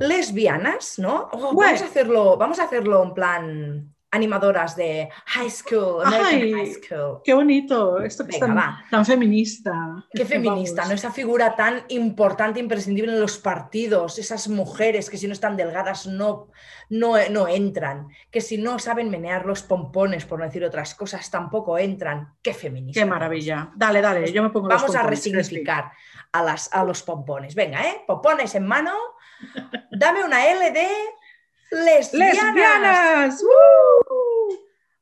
lesbianas, 0.00 0.98
¿no? 0.98 1.28
Oh, 1.32 1.54
vamos, 1.54 1.82
a 1.82 1.84
hacerlo, 1.84 2.36
vamos 2.36 2.58
a 2.58 2.64
hacerlo 2.64 3.02
en 3.02 3.14
plan 3.14 3.94
animadoras 4.10 4.74
de 4.74 5.08
high 5.26 5.50
school, 5.50 6.02
American 6.02 6.58
high 6.58 6.72
school. 6.72 7.20
Qué 7.22 7.34
bonito, 7.34 8.00
esto 8.00 8.26
que 8.26 8.38
tan, 8.38 9.04
feminista. 9.04 10.06
Qué 10.10 10.24
feminista, 10.24 10.86
¿no? 10.86 10.94
Esa 10.94 11.12
figura 11.12 11.54
tan 11.56 11.82
importante, 11.88 12.58
imprescindible 12.58 13.12
en 13.12 13.20
los 13.20 13.38
partidos, 13.38 14.18
esas 14.18 14.48
mujeres 14.48 15.10
que 15.10 15.18
si 15.18 15.26
no 15.26 15.34
están 15.34 15.56
delgadas 15.56 16.06
no, 16.06 16.48
no, 16.88 17.16
no 17.30 17.48
entran, 17.48 18.08
que 18.30 18.40
si 18.40 18.56
no 18.56 18.78
saben 18.78 19.10
menear 19.10 19.44
los 19.44 19.62
pompones, 19.62 20.24
por 20.24 20.38
no 20.38 20.46
decir 20.46 20.64
otras 20.64 20.94
cosas, 20.94 21.30
tampoco 21.30 21.76
entran. 21.76 22.32
Qué 22.40 22.54
feminista. 22.54 23.00
Qué 23.00 23.06
maravilla. 23.06 23.70
Dale, 23.76 24.00
dale, 24.00 24.32
yo 24.32 24.42
me 24.42 24.50
pongo 24.50 24.68
Vamos 24.68 24.96
a 24.96 25.02
resignificar 25.02 25.92
a, 26.32 26.42
las, 26.42 26.72
a 26.72 26.82
los 26.82 27.02
pompones. 27.02 27.54
Venga, 27.54 27.82
¿eh? 27.82 28.04
Pompones 28.06 28.54
en 28.54 28.66
mano. 28.66 28.92
Dame 29.90 30.24
una 30.24 30.46
L 30.46 30.70
de 30.70 30.88
lesbianas. 31.70 33.42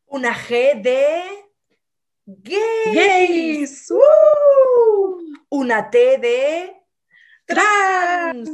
Una 0.06 0.34
G 0.34 0.80
de 0.82 1.24
gays. 2.26 3.92
Una 5.48 5.90
T 5.90 6.18
de 6.18 6.76
trans. 7.46 8.50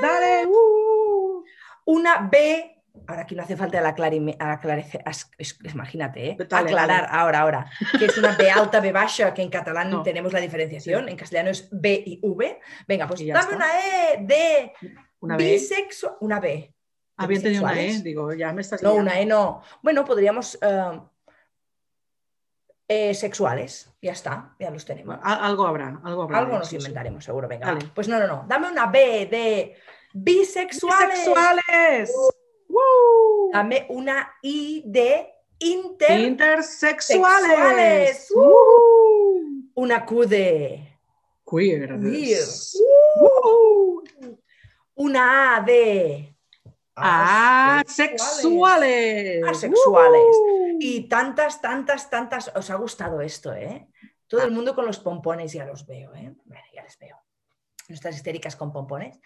Dale. 0.00 0.48
Una 1.84 2.28
B. 2.30 2.71
Ahora 3.06 3.22
aquí 3.22 3.34
no 3.34 3.42
hace 3.42 3.56
falta 3.56 3.80
la 3.80 3.94
imagínate, 5.72 6.30
¿eh? 6.30 6.36
aclarar 6.50 7.08
ahora, 7.10 7.40
ahora, 7.40 7.70
que 7.98 8.06
es 8.06 8.18
una 8.18 8.36
B 8.36 8.50
alta, 8.50 8.80
B 8.80 8.92
baja, 8.92 9.34
que 9.34 9.42
en 9.42 9.50
catalán 9.50 10.02
tenemos 10.02 10.32
la 10.32 10.40
diferenciación, 10.40 11.08
en 11.08 11.16
castellano 11.16 11.50
es 11.50 11.68
B 11.70 12.02
y 12.04 12.20
V. 12.22 12.60
Venga, 12.86 13.06
pues 13.06 13.26
dame 13.26 13.56
una 13.56 13.66
E 13.78 14.18
de 14.24 14.72
una 15.20 15.36
bisexual, 15.36 16.16
una 16.20 16.40
B. 16.40 16.74
Había 17.16 17.42
tenido 17.42 17.62
una 17.62 17.80
E, 17.80 18.00
digo, 18.00 18.32
ya 18.32 18.52
me 18.52 18.62
estás 18.62 18.82
No, 18.82 18.94
una 18.94 19.20
E 19.20 19.26
no. 19.26 19.62
Bueno, 19.82 20.04
podríamos. 20.04 20.58
Eh, 20.60 21.00
eh, 22.88 23.14
sexuales, 23.14 23.90
ya 24.02 24.12
está, 24.12 24.54
ya 24.58 24.70
los 24.70 24.84
tenemos. 24.84 25.18
Algo 25.22 25.66
habrá, 25.66 26.00
algo 26.04 26.24
habrá. 26.24 26.38
Algo 26.38 26.58
nos 26.58 26.72
inventaremos, 26.72 27.24
seguro. 27.24 27.48
Venga, 27.48 27.78
pues 27.94 28.06
no, 28.06 28.18
no, 28.18 28.26
no. 28.26 28.44
Dame 28.46 28.70
una 28.70 28.86
B 28.86 29.26
de 29.30 29.76
bisexuales. 30.12 31.20
Bisexuales. 31.20 32.12
Uh. 32.72 33.50
Dame 33.52 33.86
una 33.90 34.34
I 34.42 34.82
de 34.86 35.28
intersexuales. 35.58 38.32
Una 39.74 40.06
Q 40.06 40.26
de 40.26 40.98
queer. 41.48 41.98
Una 44.94 45.56
A 45.56 45.60
de 45.60 46.32
Asexuales. 46.94 49.44
Asexuales. 49.46 50.36
Y 50.78 51.08
tantas, 51.08 51.60
tantas, 51.60 52.08
tantas. 52.10 52.52
Os 52.54 52.70
ha 52.70 52.76
gustado 52.76 53.20
esto, 53.20 53.52
¿eh? 53.54 53.88
Todo 54.26 54.42
el 54.42 54.50
ah. 54.50 54.52
mundo 54.52 54.74
con 54.74 54.86
los 54.86 54.98
pompones 54.98 55.52
ya 55.52 55.66
los 55.66 55.86
veo, 55.86 56.14
¿eh? 56.14 56.34
ya 56.74 56.82
les 56.82 56.98
veo. 56.98 57.21
Nuestras 57.92 58.16
histéricas 58.16 58.56
con 58.56 58.72
pompones. 58.72 59.20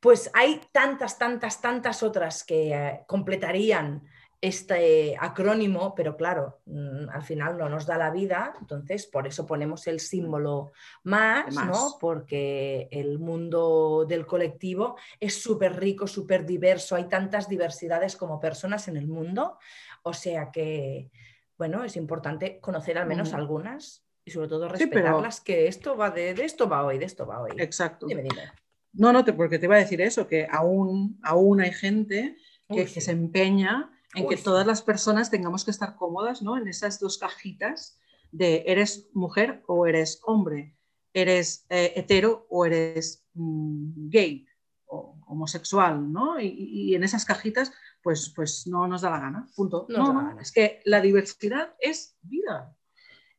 Pues 0.00 0.32
hay 0.34 0.60
tantas, 0.72 1.16
tantas, 1.16 1.60
tantas 1.60 2.02
otras 2.02 2.42
que 2.42 2.74
eh, 2.74 3.04
completarían 3.06 4.02
este 4.40 5.16
acrónimo, 5.20 5.94
pero 5.94 6.16
claro, 6.16 6.58
mm, 6.66 7.08
al 7.10 7.22
final 7.22 7.56
no 7.56 7.68
nos 7.68 7.86
da 7.86 7.96
la 7.96 8.10
vida, 8.10 8.54
entonces 8.60 9.06
por 9.06 9.28
eso 9.28 9.46
ponemos 9.46 9.86
el 9.86 10.00
símbolo 10.00 10.72
más, 11.04 11.54
¿no? 11.54 11.98
Porque 12.00 12.88
el 12.90 13.20
mundo 13.20 14.06
del 14.08 14.26
colectivo 14.26 14.96
es 15.20 15.40
súper 15.40 15.78
rico, 15.78 16.08
súper 16.08 16.44
diverso, 16.44 16.96
hay 16.96 17.04
tantas 17.04 17.48
diversidades 17.48 18.16
como 18.16 18.40
personas 18.40 18.88
en 18.88 18.96
el 18.96 19.06
mundo, 19.06 19.58
o 20.02 20.14
sea 20.14 20.50
que 20.50 21.10
bueno, 21.56 21.84
es 21.84 21.96
importante 21.96 22.58
conocer 22.58 22.96
al 22.98 23.06
menos 23.06 23.28
Ujú. 23.28 23.36
algunas 23.36 24.02
y 24.24 24.30
sobre 24.30 24.48
todo 24.48 24.68
Sí, 24.76 24.86
pero- 24.86 25.02
respetarlas, 25.02 25.40
que 25.40 25.66
esto 25.66 25.96
va 25.96 26.10
de, 26.10 26.34
de 26.34 26.44
esto 26.44 26.68
va 26.68 26.84
hoy, 26.84 26.98
de 26.98 27.04
esto 27.06 27.26
va 27.26 27.40
hoy. 27.42 27.50
Exacto. 27.56 28.06
Dime, 28.06 28.22
dime. 28.22 28.50
No, 28.92 29.12
no, 29.12 29.24
te, 29.24 29.32
porque 29.32 29.58
te 29.58 29.66
iba 29.66 29.76
a 29.76 29.80
decir 29.80 30.00
eso, 30.00 30.26
que 30.26 30.46
aún, 30.50 31.18
aún 31.22 31.60
hay 31.60 31.72
gente 31.72 32.36
que, 32.68 32.74
Uy, 32.80 32.84
que 32.84 32.88
sí. 32.88 33.00
se 33.00 33.12
empeña 33.12 33.90
en 34.14 34.24
Uy, 34.24 34.28
que 34.30 34.36
sí. 34.36 34.42
todas 34.44 34.66
las 34.66 34.82
personas 34.82 35.30
tengamos 35.30 35.64
que 35.64 35.70
estar 35.70 35.94
cómodas 35.96 36.42
¿no? 36.42 36.58
en 36.58 36.66
esas 36.68 36.98
dos 36.98 37.16
cajitas 37.18 37.98
de 38.32 38.64
eres 38.66 39.08
mujer 39.12 39.62
o 39.66 39.86
eres 39.86 40.20
hombre, 40.24 40.76
eres 41.14 41.66
eh, 41.68 41.92
hetero 41.96 42.46
o 42.50 42.64
eres 42.66 43.24
mm, 43.34 44.08
gay 44.08 44.46
o 44.86 45.16
homosexual, 45.26 46.12
¿no? 46.12 46.40
Y, 46.40 46.94
en 46.96 47.04
esas 47.04 47.24
cajitas, 47.24 47.72
pues, 48.02 48.32
pues 48.34 48.66
no 48.66 48.88
nos 48.88 49.02
da 49.02 49.10
la 49.10 49.20
gana, 49.20 49.48
punto. 49.54 49.86
No 49.88 49.98
No, 49.98 49.98
nos 49.98 50.08
da 50.08 50.14
no, 50.14 50.22
la 50.22 50.28
gana. 50.30 50.42
es 50.42 50.50
que 50.52 50.80
la 50.84 51.00
diversidad 51.00 51.74
es 51.78 52.16
vida. 52.22 52.76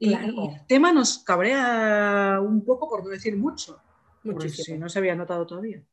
Y, 0.03 0.09
Claro. 0.09 0.33
y 0.33 0.47
el 0.55 0.65
tema 0.65 0.91
nos 0.91 1.19
cabrea 1.19 2.39
un 2.41 2.65
poco, 2.65 2.89
por 2.89 3.03
no 3.03 3.09
decir 3.11 3.37
mucho, 3.37 3.79
Muchísimo. 4.23 4.65
si 4.65 4.77
no 4.79 4.89
se 4.89 4.97
había 4.97 5.13
notado 5.15 5.45
todavía. 5.45 5.83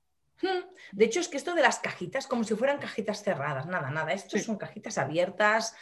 Hmm. 0.41 0.65
De 0.93 1.05
hecho, 1.05 1.21
es 1.21 1.29
que 1.29 1.37
esto 1.37 1.55
de 1.55 1.61
las 1.61 1.79
cajitas, 1.81 2.27
como 2.27 2.43
si 2.45 2.55
fueran 2.55 2.79
cajitas 2.79 3.23
cerradas, 3.23 3.67
nada, 3.67 3.91
nada. 3.91 4.13
Estos 4.13 4.41
Sí. 4.41 4.47
son 4.47 4.57
cajitas 4.57 4.97
abiertas 4.97 5.75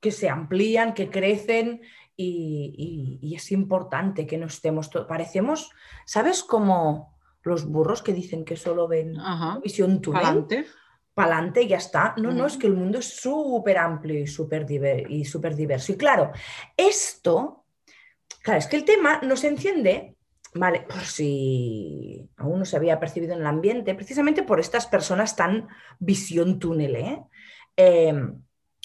que 0.00 0.12
se 0.12 0.28
amplían, 0.28 0.92
que 0.92 1.08
crecen 1.08 1.80
y, 2.14 3.18
y- 3.22 3.26
y 3.26 3.34
es 3.36 3.50
importante 3.52 4.26
que 4.26 4.36
no 4.36 4.46
estemos. 4.46 4.88
Parecemos, 5.08 5.70
¿sabes 6.04 6.42
cómo 6.44 7.16
los 7.42 7.64
burros 7.64 8.02
que 8.02 8.12
dicen 8.12 8.44
que 8.44 8.56
solo 8.56 8.86
ven 8.86 9.18
Ajá. 9.18 9.60
visión 9.60 10.02
túnel? 10.02 10.22
Adelante. 11.16 11.60
Pa'lante 11.60 11.62
y 11.62 11.68
ya 11.68 11.78
está. 11.78 12.14
No, 12.18 12.30
no, 12.32 12.46
es 12.46 12.56
que 12.56 12.66
el 12.66 12.74
mundo 12.74 12.98
es 12.98 13.06
súper 13.06 13.78
amplio 13.78 14.20
y 14.20 14.26
súper 14.26 14.66
diver- 14.66 15.06
y 15.08 15.24
súper 15.24 15.56
diverso. 15.56 15.92
Y 15.92 15.96
claro, 15.96 16.30
esto, 16.76 17.64
claro, 18.42 18.58
es 18.58 18.66
que 18.66 18.76
el 18.76 18.84
tema 18.84 19.20
nos 19.22 19.42
enciende, 19.44 20.14
¿vale? 20.54 20.82
Por 20.82 21.00
si 21.00 22.28
aún 22.36 22.58
no 22.58 22.64
se 22.64 22.76
había 22.76 23.00
percibido 23.00 23.32
en 23.34 23.40
el 23.40 23.46
ambiente, 23.46 23.94
precisamente 23.94 24.42
por 24.42 24.60
estas 24.60 24.86
personas 24.86 25.34
tan 25.36 25.68
visión 25.98 26.58
túnel, 26.58 26.96
¿eh? 26.96 27.22
Eh, 27.76 28.14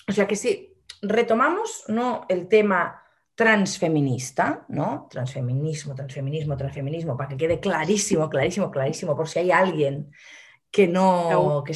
o 0.07 0.11
sea 0.11 0.25
que 0.27 0.35
si 0.35 0.73
retomamos 1.01 1.85
¿no? 1.87 2.25
el 2.29 2.47
tema 2.47 3.01
transfeminista, 3.35 4.65
¿no? 4.69 5.07
Transfeminismo, 5.09 5.95
transfeminismo, 5.95 6.55
transfeminismo, 6.57 7.17
para 7.17 7.29
que 7.29 7.37
quede 7.37 7.59
clarísimo, 7.59 8.29
clarísimo, 8.29 8.69
clarísimo, 8.69 9.15
por 9.15 9.27
si 9.27 9.39
hay 9.39 9.51
alguien 9.51 10.11
que 10.69 10.87
no, 10.87 11.63
que, 11.65 11.73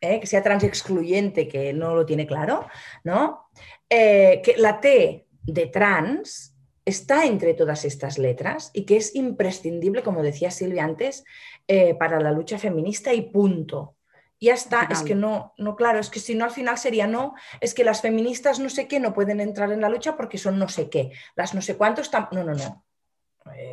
¿eh? 0.00 0.20
que 0.20 0.26
sea 0.26 0.42
transexcluyente, 0.42 1.48
que 1.48 1.72
no 1.72 1.94
lo 1.94 2.06
tiene 2.06 2.26
claro, 2.26 2.66
¿no? 3.04 3.48
Eh, 3.88 4.40
que 4.44 4.56
la 4.56 4.80
T 4.80 5.26
de 5.42 5.66
trans 5.66 6.54
está 6.84 7.24
entre 7.24 7.54
todas 7.54 7.84
estas 7.84 8.18
letras 8.18 8.70
y 8.72 8.84
que 8.84 8.96
es 8.96 9.14
imprescindible, 9.14 10.02
como 10.02 10.22
decía 10.22 10.50
Silvia 10.50 10.84
antes, 10.84 11.24
eh, 11.66 11.94
para 11.94 12.20
la 12.20 12.32
lucha 12.32 12.58
feminista 12.58 13.12
y 13.12 13.22
punto. 13.22 13.96
Ya 14.40 14.54
está, 14.54 14.86
es 14.88 15.02
que 15.02 15.16
no, 15.16 15.52
no, 15.58 15.74
claro, 15.74 15.98
es 15.98 16.10
que 16.10 16.20
si 16.20 16.36
no 16.36 16.44
al 16.44 16.52
final 16.52 16.78
sería 16.78 17.08
no, 17.08 17.34
es 17.60 17.74
que 17.74 17.82
las 17.82 18.02
feministas 18.02 18.60
no 18.60 18.70
sé 18.70 18.86
qué 18.86 19.00
no 19.00 19.12
pueden 19.12 19.40
entrar 19.40 19.72
en 19.72 19.80
la 19.80 19.88
lucha 19.88 20.16
porque 20.16 20.38
son 20.38 20.60
no 20.60 20.68
sé 20.68 20.88
qué, 20.88 21.10
las 21.34 21.54
no 21.54 21.60
sé 21.60 21.76
cuántos 21.76 22.06
están, 22.06 22.28
no, 22.30 22.44
no, 22.44 22.54
no, 22.54 22.84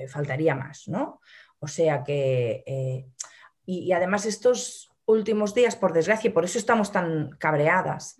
faltaría 0.07 0.55
más, 0.55 0.87
¿no? 0.87 1.21
O 1.59 1.67
sea 1.67 2.03
que, 2.03 2.63
y, 3.63 3.79
y 3.81 3.91
además 3.91 4.25
estos 4.25 4.84
últimos 5.05 5.53
días, 5.53 5.75
por 5.75 5.93
desgracia, 5.93 6.29
y 6.29 6.33
por 6.33 6.45
eso 6.45 6.57
estamos 6.57 6.91
tan 6.91 7.31
cabreadas, 7.37 8.17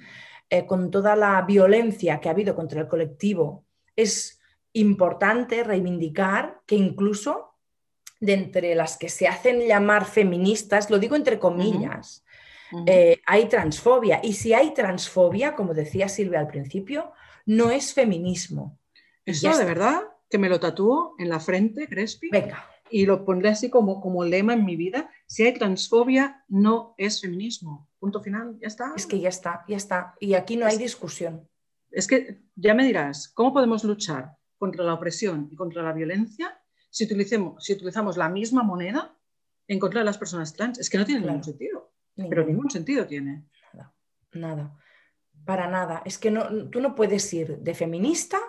eh, 0.50 0.66
con 0.66 0.92
toda 0.92 1.16
la 1.16 1.42
violencia 1.42 2.20
que 2.20 2.30
ha 2.30 2.32
habido 2.32 2.56
contra 2.56 2.82
el 2.82 2.88
colectivo, 2.88 3.66
es 3.96 4.40
importante 4.74 5.64
reivindicar 5.64 6.62
que 6.66 6.76
incluso 6.76 7.56
de 8.20 8.34
entre 8.34 8.76
las 8.76 8.98
que 8.98 9.10
se 9.10 9.28
hacen 9.28 9.62
llamar 9.62 10.06
feministas, 10.06 10.90
lo 10.90 11.00
digo 11.00 11.16
entre 11.16 11.40
comillas, 11.40 12.24
eh, 12.86 13.22
hay 13.26 13.46
transfobia. 13.48 14.20
Y 14.24 14.34
si 14.34 14.54
hay 14.54 14.74
transfobia, 14.74 15.56
como 15.56 15.74
decía 15.74 16.10
Silvia 16.10 16.40
al 16.40 16.48
principio, 16.48 17.14
no 17.46 17.72
es 17.72 17.94
feminismo. 17.94 18.80
Eso 19.26 19.58
de 19.58 19.66
verdad 19.66 20.04
que 20.30 20.38
me 20.38 20.50
lo 20.50 20.60
tatúo 20.60 21.16
en 21.18 21.30
la 21.30 21.40
frente, 21.40 21.88
Crespi, 21.88 22.30
Venga, 22.30 22.68
y 22.90 23.06
lo 23.06 23.26
pondré 23.26 23.50
así 23.50 23.70
como, 23.70 24.00
como 24.02 24.24
lema 24.24 24.54
en 24.54 24.66
mi 24.66 24.76
vida. 24.76 25.10
Si 25.28 25.44
hay 25.44 25.54
transfobia, 25.54 26.44
no 26.48 26.94
es 26.98 27.22
feminismo. 27.22 27.90
Punto 28.00 28.22
final, 28.22 28.58
ya 28.62 28.68
está. 28.68 28.94
es 28.96 29.06
que 29.08 29.20
ya 29.20 29.30
está, 29.30 29.66
ya 29.68 29.78
está. 29.78 30.16
Y 30.20 30.34
aquí 30.36 30.56
no 30.58 30.66
hay 30.66 30.78
discusión. 30.78 31.50
Es 31.92 32.08
que 32.08 32.42
ya 32.56 32.74
me 32.74 32.86
dirás, 32.86 33.30
¿cómo 33.30 33.54
podemos 33.54 33.84
luchar 33.84 34.38
contra 34.58 34.84
la 34.84 34.94
opresión 34.94 35.48
y 35.52 35.56
contra 35.56 35.82
la 35.84 35.94
violencia 35.94 36.60
si, 36.90 37.06
utilicemos, 37.06 37.64
si 37.64 37.74
utilizamos 37.74 38.18
la 38.18 38.30
misma 38.30 38.64
moneda 38.64 39.18
en 39.68 39.80
contra 39.80 40.02
de 40.02 40.06
las 40.06 40.18
personas 40.18 40.54
trans? 40.54 40.78
Es 40.80 40.90
que 40.90 40.98
no 40.98 41.06
tiene 41.06 41.22
Claro. 41.22 41.34
ningún 41.34 41.44
sentido, 41.46 41.94
pero 42.30 42.46
ningún 42.46 42.70
sentido 42.70 43.08
tiene. 43.08 43.46
Nada, 43.74 43.94
nada. 44.34 44.78
Para 45.46 45.70
nada. 45.70 46.02
Es 46.06 46.18
que 46.18 46.32
no, 46.32 46.70
tú 46.70 46.82
no 46.82 46.96
puedes 46.96 47.32
ir 47.34 47.58
de 47.60 47.74
feminista 47.74 48.40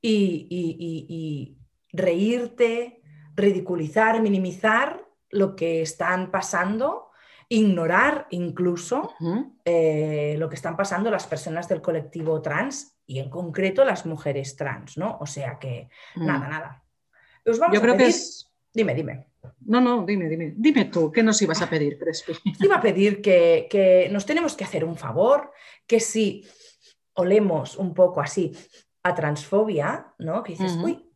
y, 0.00 0.46
y- 0.50 0.76
y- 0.78 1.06
y 1.08 1.58
reírte, 1.92 2.97
ridiculizar, 3.38 4.20
minimizar 4.20 5.04
lo 5.30 5.54
que 5.56 5.80
están 5.82 6.30
pasando, 6.30 7.10
ignorar 7.48 8.26
incluso 8.30 9.14
eh, 9.64 10.36
lo 10.38 10.48
que 10.48 10.56
están 10.56 10.76
pasando 10.76 11.10
las 11.10 11.26
personas 11.26 11.68
del 11.68 11.80
colectivo 11.80 12.42
trans 12.42 12.96
y 13.06 13.20
en 13.20 13.30
concreto 13.30 13.84
las 13.84 14.04
mujeres 14.04 14.56
trans, 14.56 14.98
¿no? 14.98 15.16
O 15.20 15.26
sea 15.26 15.58
que 15.58 15.88
nada, 16.16 16.48
nada. 16.48 16.84
Os 17.46 17.58
vamos 17.58 17.72
Mm. 17.72 17.74
Yo 17.74 17.78
a 17.80 17.82
creo 17.82 17.94
que 17.94 18.04
pedir- 18.04 18.10
es... 18.10 18.44
Dime, 18.74 18.94
dime. 18.94 19.26
No, 19.64 19.80
no, 19.80 20.04
dime, 20.04 20.28
dime. 20.28 20.52
Dime 20.56 20.84
tú, 20.86 21.10
¿qué 21.10 21.22
nos 21.22 21.40
ibas 21.40 21.62
a 21.62 21.70
pedir, 21.70 21.98
Crespi? 21.98 22.32
Iba 22.60 22.76
a 22.76 22.80
pedir 22.82 23.22
que, 23.22 23.66
que 23.70 24.08
nos 24.12 24.26
tenemos 24.26 24.54
que 24.54 24.64
hacer 24.64 24.84
un 24.84 24.96
favor, 24.96 25.50
que 25.86 26.00
si 26.00 26.46
olemos 27.14 27.76
un 27.76 27.94
poco 27.94 28.20
así 28.20 28.52
a 29.02 29.14
transfobia, 29.14 30.12
¿no? 30.18 30.42
Que 30.42 30.52
dices, 30.52 30.76
uy, 30.76 31.07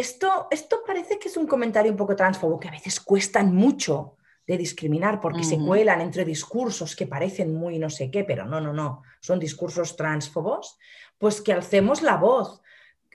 esto, 0.00 0.48
esto 0.50 0.82
parece 0.86 1.18
que 1.18 1.28
es 1.28 1.36
un 1.36 1.46
comentario 1.46 1.90
un 1.90 1.96
poco 1.96 2.16
transfobo, 2.16 2.58
que 2.58 2.68
a 2.68 2.72
veces 2.72 3.00
cuestan 3.00 3.54
mucho 3.54 4.16
de 4.46 4.58
discriminar 4.58 5.20
porque 5.20 5.44
se 5.44 5.58
cuelan 5.58 6.00
entre 6.00 6.24
discursos 6.24 6.96
que 6.96 7.06
parecen 7.06 7.54
muy 7.54 7.78
no 7.78 7.88
sé 7.88 8.10
qué, 8.10 8.24
pero 8.24 8.44
no, 8.44 8.60
no, 8.60 8.72
no, 8.72 9.02
son 9.20 9.38
discursos 9.38 9.94
transfobos, 9.94 10.76
pues 11.18 11.40
que 11.40 11.52
alcemos 11.52 12.02
la 12.02 12.16
voz. 12.16 12.60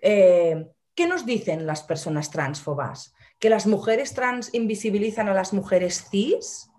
Eh, 0.02 0.66
¿Qué 0.94 1.08
nos 1.08 1.26
dicen 1.26 1.68
las 1.68 1.84
personas 1.84 2.32
transfobas? 2.32 3.14
¿Que 3.38 3.50
las 3.50 3.68
mujeres 3.68 4.14
trans 4.14 4.54
invisibilizan 4.54 5.28
a 5.28 5.34
las 5.34 5.52
mujeres 5.52 6.08
cis? 6.10 6.70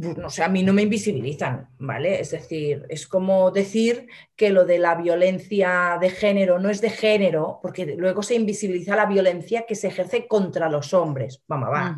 Pues 0.00 0.16
no 0.16 0.30
sé, 0.30 0.42
a 0.42 0.48
mí 0.48 0.62
no 0.62 0.72
me 0.72 0.82
invisibilizan, 0.82 1.68
¿vale? 1.78 2.20
Es 2.20 2.30
decir, 2.30 2.86
es 2.88 3.06
como 3.06 3.50
decir 3.50 4.08
que 4.36 4.50
lo 4.50 4.64
de 4.64 4.78
la 4.78 4.94
violencia 4.94 5.98
de 6.00 6.10
género 6.10 6.58
no 6.58 6.70
es 6.70 6.80
de 6.80 6.90
género, 6.90 7.58
porque 7.60 7.84
luego 7.96 8.22
se 8.22 8.34
invisibiliza 8.34 8.96
la 8.96 9.06
violencia 9.06 9.66
que 9.66 9.74
se 9.74 9.88
ejerce 9.88 10.26
contra 10.26 10.68
los 10.70 10.94
hombres. 10.94 11.42
Vamos, 11.48 11.68
va. 11.70 11.96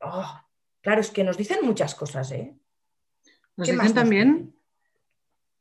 Oh, 0.00 0.40
claro, 0.80 1.00
es 1.00 1.10
que 1.10 1.24
nos 1.24 1.36
dicen 1.36 1.58
muchas 1.62 1.94
cosas, 1.94 2.30
¿eh? 2.32 2.54
Nos 3.56 3.66
¿Qué 3.66 3.72
dicen 3.72 3.76
más 3.76 3.86
nos 3.86 3.94
también, 3.94 4.32
dicen? 4.36 4.54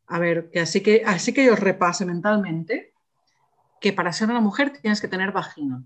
a 0.08 0.20
ver, 0.20 0.50
que 0.52 0.60
así 0.60 0.82
que 0.82 1.02
así 1.06 1.34
que 1.34 1.44
yo 1.46 1.56
repase 1.56 2.06
mentalmente 2.06 2.94
que 3.82 3.94
para 3.94 4.14
ser 4.14 4.30
una 4.30 4.42
mujer 4.42 4.74
tienes 4.80 5.02
que 5.02 5.08
tener 5.08 5.32
vagina. 5.32 5.84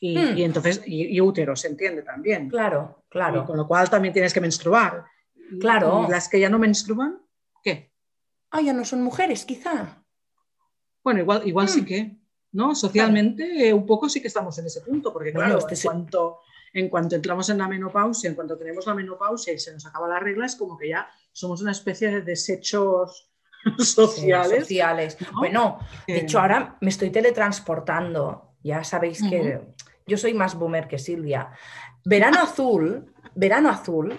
Y, 0.00 0.18
Hmm. 0.18 0.36
y 0.36 0.44
entonces, 0.44 0.82
y, 0.84 1.16
y 1.16 1.20
útero, 1.20 1.56
se 1.56 1.68
entiende 1.68 2.02
también. 2.02 2.50
Claro, 2.50 3.04
Y 3.08 3.12
claro. 3.12 3.46
con 3.46 3.56
lo 3.56 3.66
cual 3.66 3.88
también 3.88 4.12
tienes 4.12 4.34
que 4.34 4.40
menstruar. 4.40 5.04
Claro. 5.60 6.06
las 6.08 6.28
que 6.28 6.40
ya 6.40 6.48
no 6.48 6.58
menstruan, 6.58 7.20
¿qué? 7.62 7.92
Ah, 8.50 8.60
ya 8.60 8.72
no 8.72 8.84
son 8.84 9.02
mujeres, 9.02 9.44
quizá. 9.44 10.04
Bueno, 11.02 11.20
igual, 11.20 11.46
igual 11.46 11.68
sí 11.68 11.82
Hmm. 11.82 11.84
que, 11.84 12.16
¿no? 12.52 12.74
Socialmente, 12.74 13.68
eh, 13.68 13.72
un 13.74 13.84
poco 13.86 14.08
sí 14.08 14.20
que 14.20 14.28
estamos 14.28 14.58
en 14.58 14.66
ese 14.66 14.80
punto, 14.80 15.12
porque 15.12 15.32
Bueno, 15.32 15.46
claro, 15.46 15.58
este 15.58 15.72
en, 15.74 15.76
se- 15.76 15.88
cuanto, 15.88 16.38
en 16.72 16.88
cuanto 16.88 17.16
entramos 17.16 17.48
en 17.50 17.58
la 17.58 17.68
menopausia, 17.68 18.28
en 18.30 18.34
cuanto 18.36 18.56
tenemos 18.56 18.86
la 18.86 18.94
menopausia 18.94 19.52
y 19.52 19.58
se 19.58 19.72
nos 19.72 19.84
acaba 19.86 20.08
la 20.08 20.20
regla, 20.20 20.46
es 20.46 20.56
como 20.56 20.76
que 20.78 20.88
ya 20.88 21.08
somos 21.32 21.60
una 21.62 21.72
especie 21.72 22.10
de 22.10 22.22
desechos 22.22 23.30
sociales. 23.78 24.60
sociales. 24.60 25.16
¿no? 25.20 25.38
Bueno, 25.38 25.78
de 26.06 26.18
hecho, 26.20 26.38
ahora 26.40 26.76
me 26.80 26.90
estoy 26.90 27.10
teletransportando. 27.10 28.54
Ya 28.62 28.82
sabéis 28.84 29.20
que 29.28 29.60
yo 30.06 30.16
soy 30.16 30.32
más 30.34 30.54
boomer 30.54 30.88
que 30.88 30.98
Silvia. 30.98 31.50
Verano 32.04 32.38
azul, 32.42 33.12
verano 33.34 33.68
azul. 33.68 34.18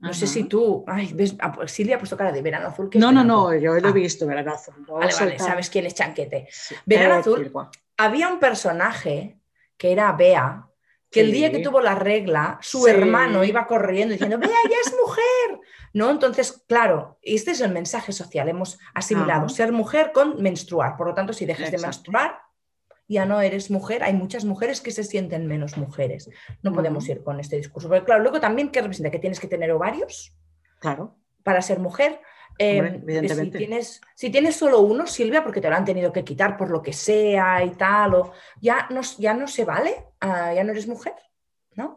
No 0.00 0.14
sé 0.14 0.26
si 0.26 0.44
tú. 0.44 0.82
Ay, 0.86 1.12
ves, 1.14 1.34
ah, 1.40 1.52
pues 1.52 1.72
Silvia 1.72 1.96
ha 1.96 1.98
puesto 1.98 2.16
cara 2.16 2.32
de 2.32 2.40
verano 2.42 2.68
azul. 2.68 2.88
¿qué 2.88 2.98
es 2.98 3.00
No, 3.00 3.12
no, 3.12 3.20
verano 3.20 3.50
no, 3.50 3.54
yo 3.54 3.74
lo 3.74 3.88
he 3.88 3.90
Ah, 3.90 3.92
visto, 3.92 4.26
verano 4.26 4.52
azul. 4.54 4.74
no 4.88 4.94
Vale, 4.94 5.38
sabes 5.38 5.68
quién 5.70 5.86
es 5.86 5.94
Chanquete. 5.94 6.48
Sí. 6.50 6.74
Verano 6.86 7.16
Eh, 7.16 7.18
azul. 7.18 7.52
Había 7.98 8.28
un 8.28 8.38
personaje 8.38 9.38
que 9.76 9.92
era 9.92 10.10
Bea, 10.12 10.66
que 11.10 11.20
el 11.20 11.32
día 11.32 11.50
que 11.50 11.58
tuvo 11.58 11.80
la 11.80 11.94
regla, 11.96 12.58
su 12.62 12.86
hermano 12.86 13.44
iba 13.44 13.66
corriendo 13.66 14.12
diciendo, 14.12 14.38
vea, 14.38 14.48
ya 14.70 14.76
es 14.84 14.94
mujer. 14.98 15.60
¿No? 15.92 16.08
Entonces, 16.10 16.62
claro, 16.68 17.18
este 17.20 17.50
es 17.50 17.60
el 17.60 17.72
mensaje 17.72 18.12
social. 18.12 18.48
Hemos 18.48 18.78
asimilado 18.94 19.48
ser 19.48 19.72
mujer 19.72 20.12
con 20.14 20.40
menstruar. 20.40 20.96
Por 20.96 21.08
lo 21.08 21.14
tanto, 21.14 21.32
si 21.32 21.44
dejas 21.46 21.70
de 21.72 21.78
menstruar, 21.78 22.38
ya 23.10 23.26
no 23.26 23.40
eres 23.40 23.72
mujer. 23.72 24.04
Hay 24.04 24.14
muchas 24.14 24.44
mujeres 24.44 24.80
que 24.80 24.92
se 24.92 25.02
sienten 25.02 25.48
menos 25.48 25.76
mujeres. 25.76 26.30
No 26.62 26.72
podemos 26.72 27.08
ir 27.08 27.24
con 27.24 27.40
este 27.40 27.56
discurso. 27.56 27.88
Porque, 27.88 28.04
claro, 28.04 28.22
luego 28.22 28.40
también, 28.40 28.70
¿qué 28.70 28.80
representa? 28.80 29.10
Que 29.10 29.18
tienes 29.18 29.40
que 29.40 29.48
tener 29.48 29.72
ovarios. 29.72 30.32
Claro. 30.78 31.16
Para 31.42 31.60
ser 31.60 31.80
mujer. 31.80 32.20
Em, 32.56 33.04
si, 33.26 33.50
tienes, 33.50 34.00
si 34.14 34.30
tienes 34.30 34.54
solo 34.54 34.80
uno, 34.80 35.08
Silvia, 35.08 35.42
porque 35.42 35.60
te 35.60 35.68
lo 35.68 35.74
han 35.74 35.84
tenido 35.84 36.12
que 36.12 36.22
quitar 36.22 36.56
por 36.56 36.70
lo 36.70 36.82
que 36.82 36.92
sea 36.92 37.64
y 37.64 37.70
tal, 37.70 38.14
o 38.14 38.32
ya 38.60 38.86
no, 38.90 39.00
ya 39.18 39.34
no 39.34 39.48
se 39.48 39.64
vale, 39.64 40.04
ah, 40.20 40.52
ya 40.54 40.62
no 40.62 40.70
eres 40.70 40.86
mujer, 40.86 41.14
¿no? 41.74 41.96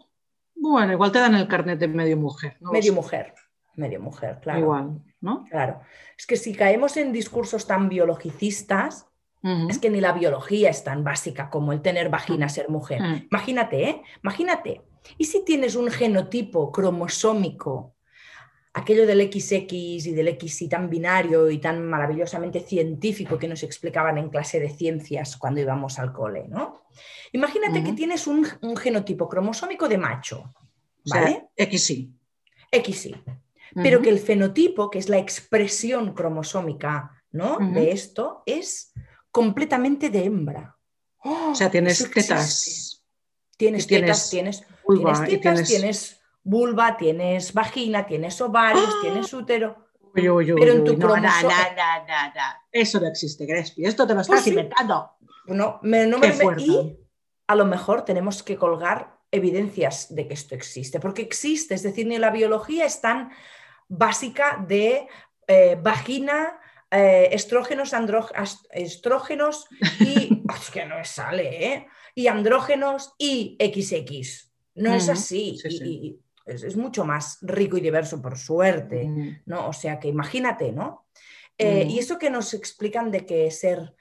Bueno, 0.55 0.93
igual 0.93 1.11
te 1.11 1.19
dan 1.19 1.35
el 1.35 1.47
carnet 1.47 1.79
de 1.79 1.89
medio 1.89 2.15
mujer. 2.15 2.57
medio 2.61 2.93
mujer, 2.93 3.33
medio 3.75 3.99
mujer, 3.99 4.39
claro. 4.41 4.59
Igual, 4.59 5.01
¿no? 5.19 5.43
Claro. 5.49 5.81
Es 6.17 6.25
que 6.25 6.37
si 6.37 6.55
caemos 6.55 6.95
en 6.95 7.11
discursos 7.11 7.67
tan 7.67 7.89
biologicistas, 7.89 9.07
es 9.43 9.77
que 9.77 9.89
ni 9.89 9.99
la 9.99 10.13
biología 10.13 10.69
es 10.69 10.83
tan 10.83 11.03
básica 11.03 11.49
como 11.49 11.73
el 11.73 11.81
tener 11.81 12.09
vagina, 12.09 12.47
ser 12.47 12.69
mujer. 12.69 13.01
Imagínate, 13.29 13.89
¿eh? 13.89 14.01
Imagínate. 14.23 14.81
¿Y 15.17 15.25
si 15.25 15.43
tienes 15.43 15.75
un 15.75 15.91
genotipo 15.91 16.71
cromosómico 16.71 17.93
aquello 18.73 19.05
del 19.05 19.31
XX 19.31 19.73
y 19.73 20.11
del 20.11 20.37
XY 20.39 20.67
tan 20.67 20.89
binario 20.89 21.49
y 21.49 21.59
tan 21.59 21.85
maravillosamente 21.85 22.59
científico 22.59 23.37
que 23.37 23.47
nos 23.47 23.63
explicaban 23.63 24.17
en 24.17 24.29
clase 24.29 24.59
de 24.59 24.69
ciencias 24.69 25.37
cuando 25.37 25.61
íbamos 25.61 25.99
al 25.99 26.11
cole, 26.11 26.47
¿no? 26.47 26.85
Imagínate 27.31 27.83
que 27.83 27.93
tienes 27.93 28.27
un, 28.27 28.45
genotipo 28.77 29.27
cromosómico 29.27 29.87
de 29.87 29.97
macho, 29.97 30.53
¿vale? 31.05 31.49
O 31.57 31.63
XY. 31.63 32.13
XY. 32.71 33.15
Pero 33.75 34.01
que 34.01 34.09
el 34.09 34.19
fenotipo, 34.19 34.89
que 34.89 34.99
es 34.99 35.09
la 35.09 35.17
expresión 35.17 36.13
cromosómica 36.13 37.23
¿no? 37.31 37.57
de 37.59 37.91
esto, 37.91 38.43
es 38.45 38.93
completamente 39.33 40.09
de 40.09 40.25
hembra. 40.25 40.77
o 41.23 41.55
sea, 41.55 41.69
tienes 41.69 41.97
tetas. 42.11 43.03
Tienes 43.57 43.87
tetas, 43.87 44.29
tienes, 44.29 44.65
tienes 45.41 45.67
tienes 45.67 46.21
vulva, 46.43 46.97
tienes 46.97 47.53
vagina, 47.53 48.05
tienes 48.05 48.39
ovarios, 48.41 48.87
¡Ah! 48.87 48.99
tienes 49.01 49.33
útero. 49.33 49.89
pero 50.13 50.39
en 50.39 50.83
tu 50.83 50.97
cromosoma... 50.97 51.53
Eso 52.71 52.99
no 52.99 53.07
existe, 53.07 53.45
Grespi. 53.45 53.85
Esto 53.85 54.05
te 54.05 54.13
lo 54.13 54.21
estás 54.21 54.41
pues 54.41 54.47
inventando. 54.47 55.11
No, 55.47 55.79
me, 55.81 56.05
no 56.05 56.19
me, 56.19 56.33
y 56.57 56.97
a 57.47 57.55
lo 57.55 57.65
mejor 57.65 58.05
tenemos 58.05 58.43
que 58.43 58.55
colgar 58.55 59.19
evidencias 59.31 60.13
de 60.13 60.27
que 60.27 60.35
esto 60.35 60.55
existe, 60.55 60.99
porque 60.99 61.23
existe, 61.23 61.73
es 61.73 61.83
decir, 61.83 62.05
ni 62.05 62.17
la 62.17 62.29
biología 62.29 62.85
es 62.85 63.01
tan 63.01 63.31
básica 63.87 64.63
de 64.67 65.07
eh, 65.47 65.77
vagina, 65.81 66.59
eh, 66.93 67.29
estrógenos, 67.31 67.91
estrógenos 68.71 69.67
y 69.99 70.43
es 70.55 70.69
que 70.71 70.85
no 70.85 71.03
sale, 71.03 71.73
¿eh? 71.73 71.87
Y 72.13 72.27
andrógenos 72.27 73.15
y 73.17 73.57
XX. 73.59 74.51
No 74.75 74.93
es 74.93 75.09
así. 75.09 75.57
y, 75.65 76.19
es, 76.45 76.75
mucho 76.75 77.03
más 77.03 77.39
rico 77.41 77.77
y 77.77 77.81
diverso 77.81 78.21
por 78.21 78.37
suerte, 78.37 79.41
¿no? 79.45 79.67
O 79.69 79.73
sea 79.73 79.99
que 79.99 80.07
imagínate, 80.07 80.71
¿no? 80.71 81.07
Eh, 81.57 81.87
y 81.89 81.97
eso 81.97 82.19
que 82.19 82.29
nos 82.29 82.53
explican 82.53 83.09
de 83.09 83.25
que 83.25 83.49
ser 83.49 83.95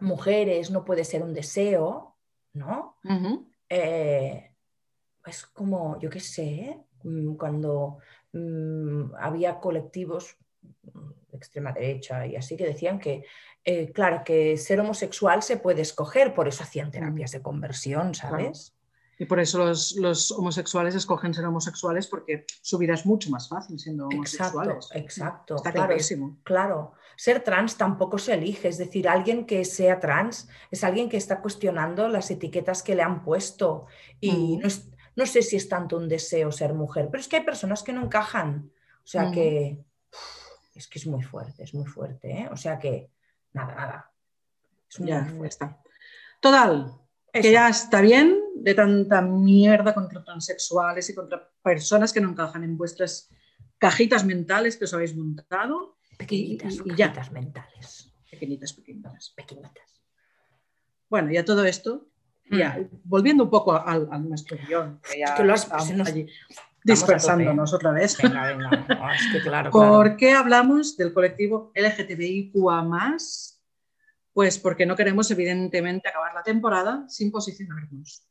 mujeres 0.00 0.70
no 0.70 0.84
puede 0.84 1.04
ser 1.04 1.22
un 1.22 1.32
deseo, 1.32 2.16
¿no? 2.54 2.96
Eh, 3.68 4.50
es 5.24 5.46
como, 5.46 5.98
yo 6.00 6.10
qué 6.10 6.20
sé, 6.20 6.78
mm, 7.04 7.34
cuando 7.34 7.98
mm, 8.32 9.14
había 9.18 9.60
colectivos 9.60 10.36
extrema 11.36 11.72
derecha 11.72 12.26
y 12.26 12.36
así 12.36 12.56
que 12.56 12.66
decían 12.66 12.98
que, 12.98 13.24
eh, 13.64 13.92
claro, 13.92 14.22
que 14.24 14.56
ser 14.56 14.80
homosexual 14.80 15.42
se 15.42 15.56
puede 15.56 15.82
escoger, 15.82 16.34
por 16.34 16.48
eso 16.48 16.62
hacían 16.62 16.90
terapias 16.90 17.32
de 17.32 17.42
conversión, 17.42 18.14
¿sabes? 18.14 18.76
Y 19.18 19.24
por 19.24 19.40
eso 19.40 19.58
los, 19.58 20.30
homosexuales 20.32 20.94
escogen 20.94 21.32
ser 21.32 21.46
homosexuales 21.46 22.06
porque 22.06 22.44
su 22.60 22.76
vida 22.76 22.92
es 22.94 23.06
mucho 23.06 23.30
más 23.30 23.48
fácil 23.48 23.78
siendo 23.78 24.08
homosexuales. 24.08 24.90
Exacto, 24.92 24.98
exacto. 24.98 25.54
Está 25.56 25.72
claro, 25.72 25.86
clarísimo. 25.88 26.38
Claro, 26.42 26.92
ser 27.16 27.42
trans 27.42 27.76
tampoco 27.76 28.18
se 28.18 28.34
elige. 28.34 28.68
Es 28.68 28.76
decir, 28.76 29.08
alguien 29.08 29.46
que 29.46 29.64
sea 29.64 30.00
trans 30.00 30.48
es 30.70 30.84
alguien 30.84 31.08
que 31.08 31.16
está 31.16 31.40
cuestionando 31.40 32.08
las 32.08 32.30
etiquetas 32.30 32.82
que 32.82 32.94
le 32.94 33.02
han 33.02 33.24
puesto. 33.24 33.86
Y 34.20 34.58
no, 34.58 34.68
no, 35.16 35.26
sé 35.26 35.40
si 35.40 35.56
es 35.56 35.68
tanto 35.68 35.96
un 35.96 36.08
deseo 36.08 36.52
ser 36.52 36.74
mujer, 36.74 37.08
pero 37.10 37.20
es 37.20 37.28
que 37.28 37.36
hay 37.36 37.44
personas 37.44 37.82
que 37.82 37.94
no 37.94 38.04
encajan. 38.04 38.70
O 39.02 39.06
sea 39.06 39.30
que 39.30 39.82
es 40.76 40.88
que 40.88 40.98
es 40.98 41.06
muy 41.06 41.22
fuerte, 41.22 41.64
es 41.64 41.74
muy 41.74 41.86
fuerte. 41.86 42.30
¿eh? 42.30 42.48
O 42.50 42.56
sea 42.56 42.78
que 42.78 43.10
nada, 43.52 43.74
nada. 43.74 44.12
Es 44.88 45.00
muy 45.00 45.08
ya, 45.08 45.24
fuerte. 45.24 45.46
está. 45.48 45.82
Total, 46.40 46.92
que 47.32 47.52
ya 47.52 47.68
está 47.68 48.00
bien 48.00 48.40
de 48.54 48.74
tanta 48.74 49.20
mierda 49.22 49.94
contra 49.94 50.22
transexuales 50.22 51.08
y 51.10 51.14
contra 51.14 51.50
personas 51.62 52.12
que 52.12 52.20
no 52.20 52.30
encajan 52.30 52.64
en 52.64 52.76
vuestras 52.76 53.30
cajitas 53.78 54.24
mentales 54.24 54.76
que 54.76 54.84
os 54.84 54.94
habéis 54.94 55.16
montado. 55.16 55.96
Pequeñitas, 56.18 56.74
y, 56.74 56.78
cajitas 56.90 57.32
mentales. 57.32 58.12
Pequeñitas, 58.30 58.72
pequeñitas. 58.72 59.30
Pequeñitas. 59.30 60.02
Bueno, 61.08 61.30
ya 61.30 61.44
todo 61.44 61.64
esto, 61.64 62.08
ya, 62.50 62.78
mm. 62.78 63.00
volviendo 63.04 63.44
un 63.44 63.50
poco 63.50 63.72
a, 63.72 63.98
nuestro 64.18 64.56
guion, 64.66 65.00
que 65.00 65.20
ya 65.20 65.38
lo 65.42 65.52
has, 65.52 65.70
allí 65.70 66.26
dispersándonos 66.86 67.74
otra 67.74 67.92
vez. 67.92 68.16
Venga, 68.22 68.46
venga. 68.46 69.14
es 69.14 69.32
que 69.32 69.40
claro, 69.42 69.70
¿Por 69.70 70.16
qué 70.16 70.32
hablamos 70.32 70.96
del 70.96 71.12
colectivo 71.12 71.72
LGTBIQA+, 71.74 73.16
pues 74.32 74.58
porque 74.58 74.86
no 74.86 74.96
queremos, 74.96 75.30
evidentemente, 75.30 76.08
acabar 76.08 76.34
la 76.34 76.42
temporada 76.42 77.04
sin 77.08 77.32
posicionarnos. 77.32 78.24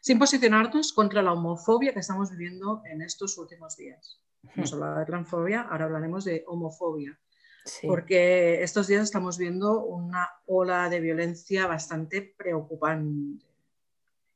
Sin 0.00 0.18
posicionarnos 0.18 0.92
contra 0.92 1.22
la 1.22 1.32
homofobia 1.32 1.92
que 1.92 2.00
estamos 2.00 2.30
viviendo 2.30 2.82
en 2.84 3.02
estos 3.02 3.38
últimos 3.38 3.76
días. 3.76 4.20
Hemos 4.54 4.72
hablado 4.72 4.98
de 4.98 5.06
transfobia, 5.06 5.62
ahora 5.62 5.86
hablaremos 5.86 6.24
de 6.24 6.44
homofobia. 6.46 7.18
Porque 7.86 8.62
estos 8.62 8.88
días 8.88 9.04
estamos 9.04 9.38
viendo 9.38 9.84
una 9.84 10.28
ola 10.46 10.88
de 10.88 11.00
violencia 11.00 11.66
bastante 11.66 12.34
preocupante. 12.36 13.46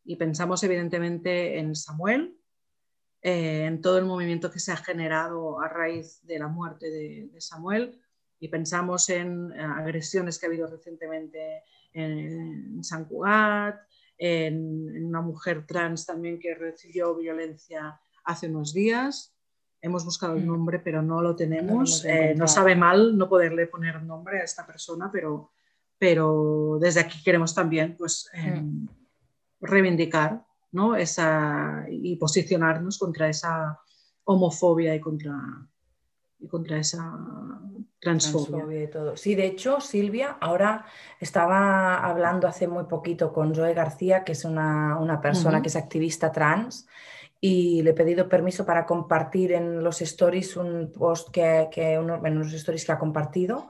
Y 0.05 0.15
pensamos 0.15 0.63
evidentemente 0.63 1.59
en 1.59 1.75
Samuel, 1.75 2.39
eh, 3.27 3.65
en 3.65 3.81
todo 3.81 3.99
el 3.99 4.05
movimiento 4.05 4.51
que 4.51 4.61
se 4.61 4.73
ha 4.73 4.77
generado 4.77 5.61
a 5.61 5.69
raíz 5.69 6.25
de 6.27 6.39
la 6.39 6.49
muerte 6.49 6.91
de 6.91 7.41
Samuel, 7.41 8.01
y 8.39 8.49
pensamos 8.49 9.09
en 9.09 9.53
eh, 9.53 9.61
agresiones 9.61 10.39
que 10.39 10.47
ha 10.47 10.49
habido 10.49 10.67
recientemente 10.67 11.63
en, 11.93 12.83
San 12.85 13.07
Cugat, 13.07 13.77
en, 14.19 15.07
una 15.07 15.23
mujer 15.23 15.67
trans 15.67 16.05
también 16.05 16.39
que 16.39 16.55
recibió 16.55 17.17
violencia 17.17 17.99
hace 18.25 18.49
unos 18.49 18.75
días. 18.75 19.35
Hemos 19.81 20.05
buscado 20.05 20.35
el 20.35 20.45
mm. 20.45 20.47
nombre, 20.47 20.79
pero 20.79 21.03
no 21.03 21.23
lo 21.23 21.35
tenemos. 21.35 22.05
Eh, 22.05 22.35
no, 22.37 22.47
sabe 22.47 22.77
mal 22.77 23.17
no 23.17 23.29
poderle 23.29 23.67
poner 23.67 24.03
nombre 24.03 24.41
a 24.41 24.45
esta 24.45 24.67
persona, 24.67 25.11
pero, 25.11 25.53
pero 25.99 26.79
desde 26.81 27.01
aquí 27.01 27.23
queremos 27.23 27.55
también 27.55 27.97
pues, 27.97 28.29
em, 28.35 28.87
reivindicar 29.61 30.45
¿no? 30.73 30.97
esa, 30.97 31.87
y 31.89 32.17
posicionarnos 32.17 32.99
contra 32.99 33.29
esa 33.29 33.81
homofobia 34.25 34.95
y 34.95 35.01
contra, 35.01 35.35
y 36.39 36.49
contra 36.49 36.79
esa 36.79 37.13
transfobia. 38.01 38.85
y 38.85 38.91
todo. 38.91 39.17
Sí, 39.17 39.35
de 39.35 39.47
hecho, 39.47 39.81
Silvia, 39.81 40.37
ahora 40.41 40.85
estaba 41.21 41.99
hablando 41.99 42.47
hace 42.47 42.69
muy 42.69 42.85
poquito 42.85 43.33
con 43.33 43.55
Zoe 43.55 43.75
García, 43.75 44.25
que 44.25 44.33
es 44.33 44.45
una, 44.45 45.21
persona 45.23 45.63
que 45.63 45.69
es 45.69 45.77
activista 45.77 46.33
trans, 46.33 46.87
y 47.41 47.83
le 47.83 47.91
he 47.91 47.95
pedido 47.95 48.29
permiso 48.29 48.65
para 48.65 48.87
compartir 48.87 49.53
en 49.53 49.83
los 49.83 50.01
stories 50.03 50.57
un 50.57 50.93
post 50.93 51.31
que, 51.31 51.69
que 51.71 51.99
uno, 51.99 52.21
en 52.25 52.39
los 52.39 52.53
stories 52.53 52.85
que 52.85 52.93
ha 52.93 52.99
compartido, 52.99 53.69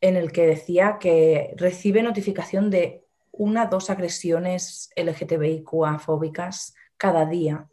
en 0.00 0.16
el 0.16 0.32
que 0.32 0.46
decía 0.46 0.98
que 0.98 1.54
recibe 1.56 2.02
notificación 2.02 2.70
de 2.70 3.06
una 3.40 3.66
dos 3.66 3.88
agresiones 3.88 4.90
LGTBIQA 4.96 5.98
fóbicas 5.98 6.74
cada 6.98 7.24
día 7.24 7.68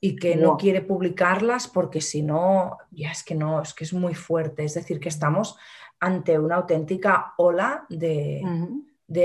y 0.00 0.14
que 0.14 0.36
no 0.36 0.56
quiere 0.56 0.80
publicarlas 0.80 1.66
porque 1.66 2.00
si 2.00 2.22
no, 2.22 2.78
ya 2.92 3.10
es 3.10 3.24
que 3.24 3.34
no, 3.34 3.60
es 3.60 3.74
que 3.74 3.82
es 3.82 3.92
muy 3.92 4.14
fuerte. 4.14 4.64
Es 4.64 4.74
decir, 4.74 5.00
que 5.00 5.08
estamos 5.08 5.56
ante 5.98 6.38
una 6.38 6.54
auténtica 6.54 7.34
ola 7.36 7.84
de, 7.88 8.40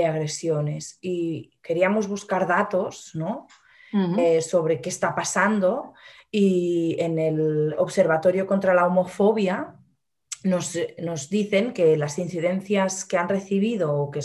agresiones 0.04 0.98
y 1.00 1.52
queríamos 1.62 2.08
buscar 2.08 2.48
datos 2.48 3.12
¿no? 3.14 3.46
Eh, 4.18 4.42
sobre 4.42 4.80
qué 4.80 4.88
está 4.88 5.14
pasando 5.14 5.94
y 6.28 6.96
en 6.98 7.20
el 7.20 7.76
Observatorio 7.78 8.48
contra 8.48 8.74
la 8.74 8.88
Homofobia 8.88 9.76
nos, 10.44 10.78
nos, 10.98 11.28
dicen 11.30 11.72
que 11.72 11.96
las 11.96 12.18
incidencias 12.18 13.04
que 13.04 13.16
han 13.16 13.28
recibido 13.28 13.94
o 13.94 14.10
que 14.10 14.20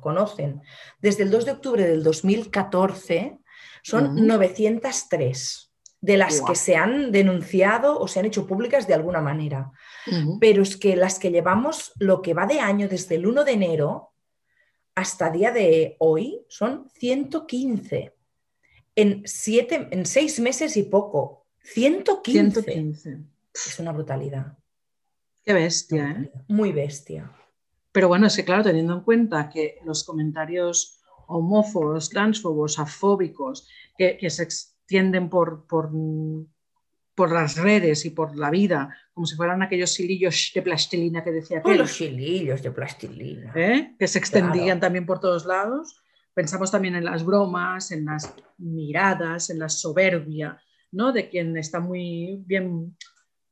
conocen 0.00 0.62
desde 1.00 1.22
el 1.22 1.30
2 1.30 1.44
de 1.44 1.52
octubre 1.52 1.86
del 1.86 2.02
2014 2.02 3.38
Son 3.82 4.26
903 4.26 5.70
de 6.00 6.16
las 6.16 6.40
que 6.40 6.54
se 6.54 6.76
han 6.76 7.12
denunciado 7.12 7.98
o 7.98 8.08
se 8.08 8.20
han 8.20 8.26
hecho 8.26 8.46
públicas 8.46 8.86
de 8.86 8.94
alguna 8.94 9.20
manera. 9.20 9.70
Pero 10.40 10.62
es 10.62 10.76
que 10.76 10.96
las 10.96 11.18
que 11.18 11.30
llevamos 11.30 11.92
lo 11.98 12.22
que 12.22 12.34
va 12.34 12.46
de 12.46 12.60
año 12.60 12.88
desde 12.88 13.16
el 13.16 13.26
1 13.26 13.44
de 13.44 13.52
enero 13.52 14.12
hasta 14.94 15.30
día 15.30 15.52
de 15.52 15.96
hoy 15.98 16.44
son 16.48 16.88
115. 16.94 18.14
En, 18.96 19.22
siete, 19.24 19.88
en 19.90 20.04
seis 20.06 20.40
meses 20.40 20.76
y 20.76 20.84
poco. 20.84 21.46
115. 21.62 22.62
115. 22.62 23.18
Es 23.54 23.78
una 23.78 23.92
brutalidad. 23.92 24.56
Qué 25.50 25.54
bestia, 25.54 26.10
¿eh? 26.12 26.30
Muy 26.46 26.70
bestia. 26.70 27.28
Pero 27.90 28.06
bueno, 28.06 28.28
es 28.28 28.36
que 28.36 28.44
claro, 28.44 28.62
teniendo 28.62 28.94
en 28.94 29.00
cuenta 29.00 29.50
que 29.50 29.78
los 29.84 30.04
comentarios 30.04 31.00
homófobos, 31.26 32.08
transfobos, 32.08 32.78
afóbicos, 32.78 33.66
que, 33.98 34.30
se 34.30 34.44
extienden 34.44 35.28
por, 35.28 35.66
por, 35.66 35.90
por, 37.16 37.32
las 37.32 37.56
redes 37.56 38.04
y 38.04 38.10
por 38.10 38.36
la 38.36 38.48
vida, 38.48 38.96
como 39.12 39.26
si 39.26 39.34
fueran 39.34 39.60
aquellos 39.60 39.98
hilillos 39.98 40.52
de 40.54 40.62
plastilina 40.62 41.24
que 41.24 41.32
decía 41.32 41.58
aquel. 41.58 41.78
los 41.78 42.00
hilillos 42.00 42.62
de 42.62 42.70
plastilina. 42.70 43.52
¿Eh? 43.56 43.96
Que 43.98 44.06
se 44.06 44.20
extendían 44.20 44.78
también 44.78 45.04
por 45.04 45.18
todos 45.18 45.46
lados. 45.46 46.00
Pensamos 46.32 46.70
también 46.70 46.94
en 46.94 47.04
las 47.04 47.24
bromas, 47.24 47.90
en 47.90 48.04
las 48.04 48.32
miradas, 48.56 49.50
en 49.50 49.58
la 49.58 49.68
soberbia, 49.68 50.62
¿no? 50.92 51.10
De 51.12 51.28
quien 51.28 51.56
está 51.56 51.80
muy 51.80 52.40
bien 52.46 52.96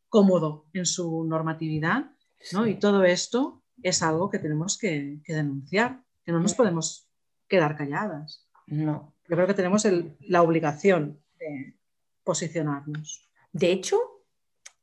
cómodo 0.08 0.66
en 0.72 0.86
su 0.86 1.24
normatividad, 1.24 2.10
¿no? 2.52 2.66
Y 2.66 2.76
todo 2.76 3.04
esto 3.04 3.62
es 3.82 4.02
algo 4.02 4.30
que 4.30 4.38
tenemos 4.38 4.78
que, 4.78 5.18
denunciar, 5.26 6.02
que 6.24 6.32
no 6.32 6.40
nos 6.40 6.54
podemos 6.54 7.08
quedar 7.46 7.76
calladas. 7.76 8.46
No. 8.66 9.14
Yo 9.28 9.36
creo 9.36 9.46
que 9.46 9.54
tenemos 9.54 9.86
la 10.20 10.42
obligación 10.42 11.20
de 11.38 11.76
posicionarnos. 12.24 13.28
De 13.52 13.70
hecho, 13.72 13.98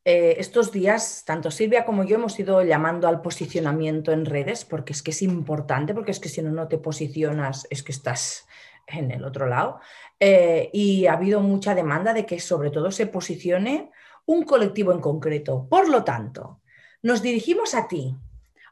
eh, 0.04 0.36
estos 0.38 0.72
días, 0.72 1.24
tanto 1.26 1.50
Silvia 1.50 1.86
como 1.86 2.04
yo 2.04 2.16
hemos 2.16 2.40
ido 2.40 2.64
llamando 2.64 3.08
al 3.08 3.22
posicionamiento 3.22 4.12
en 4.12 4.26
redes, 4.26 4.66
porque 4.66 4.94
es 4.94 5.02
que 5.02 5.12
es 5.12 5.22
importante, 5.22 5.94
porque 5.94 6.12
es 6.12 6.20
que 6.20 6.30
si 6.30 6.42
no, 6.42 6.52
no 6.52 6.68
te 6.68 6.78
posicionas, 6.78 7.68
es 7.70 7.82
que 7.82 7.92
estás 7.92 8.46
en 8.88 9.12
el 9.12 9.26
otro 9.26 9.48
lado. 9.48 9.80
Eh, 10.20 10.70
y 10.74 11.08
ha 11.08 11.14
habido 11.14 11.42
mucha 11.42 11.76
demanda 11.76 12.14
de 12.14 12.26
que 12.26 12.40
sobre 12.40 12.70
todo 12.70 12.92
se 12.92 13.08
posicione 13.08 13.92
un 14.26 14.44
colectivo 14.44 14.92
en 14.92 15.00
concreto. 15.00 15.68
Por 15.70 15.90
lo 15.90 16.04
tanto, 16.04 16.62
nos 17.02 17.22
dirigimos 17.22 17.76
a 17.76 17.88
ti, 17.88 18.16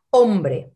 hombre, 0.10 0.74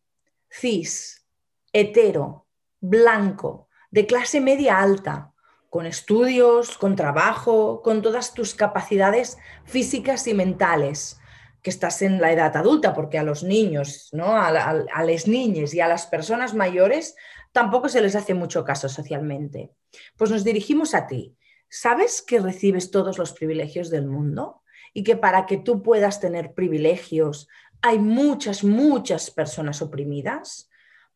cis, 0.49 1.25
hetero, 1.73 2.47
blanco, 2.79 3.67
de 3.91 4.05
clase 4.05 4.41
media 4.41 4.79
alta, 4.79 5.33
con 5.69 5.85
estudios, 5.85 6.77
con 6.77 6.95
trabajo, 6.95 7.81
con 7.81 8.01
todas 8.01 8.33
tus 8.33 8.55
capacidades 8.55 9.37
físicas 9.65 10.27
y 10.27 10.33
mentales, 10.33 11.19
que 11.61 11.69
estás 11.69 12.01
en 12.01 12.21
la 12.21 12.31
edad 12.31 12.55
adulta, 12.55 12.93
porque 12.93 13.17
a 13.17 13.23
los 13.23 13.43
niños, 13.43 14.09
¿no? 14.13 14.27
a, 14.27 14.47
a 14.47 15.03
las 15.03 15.27
niñas 15.27 15.73
y 15.73 15.81
a 15.81 15.87
las 15.87 16.05
personas 16.05 16.53
mayores 16.53 17.15
tampoco 17.51 17.89
se 17.89 18.01
les 18.01 18.15
hace 18.15 18.33
mucho 18.33 18.63
caso 18.63 18.87
socialmente. 18.87 19.71
Pues 20.15 20.31
nos 20.31 20.43
dirigimos 20.43 20.93
a 20.93 21.07
ti. 21.07 21.35
¿Sabes 21.69 22.21
que 22.21 22.39
recibes 22.39 22.91
todos 22.91 23.17
los 23.17 23.33
privilegios 23.33 23.89
del 23.89 24.05
mundo? 24.07 24.61
Y 24.93 25.03
que 25.03 25.15
para 25.15 25.45
que 25.45 25.57
tú 25.57 25.83
puedas 25.83 26.19
tener 26.19 26.53
privilegios 26.53 27.47
hay 27.81 27.99
muchas, 27.99 28.63
muchas 28.63 29.29
personas 29.31 29.81
oprimidas. 29.81 30.69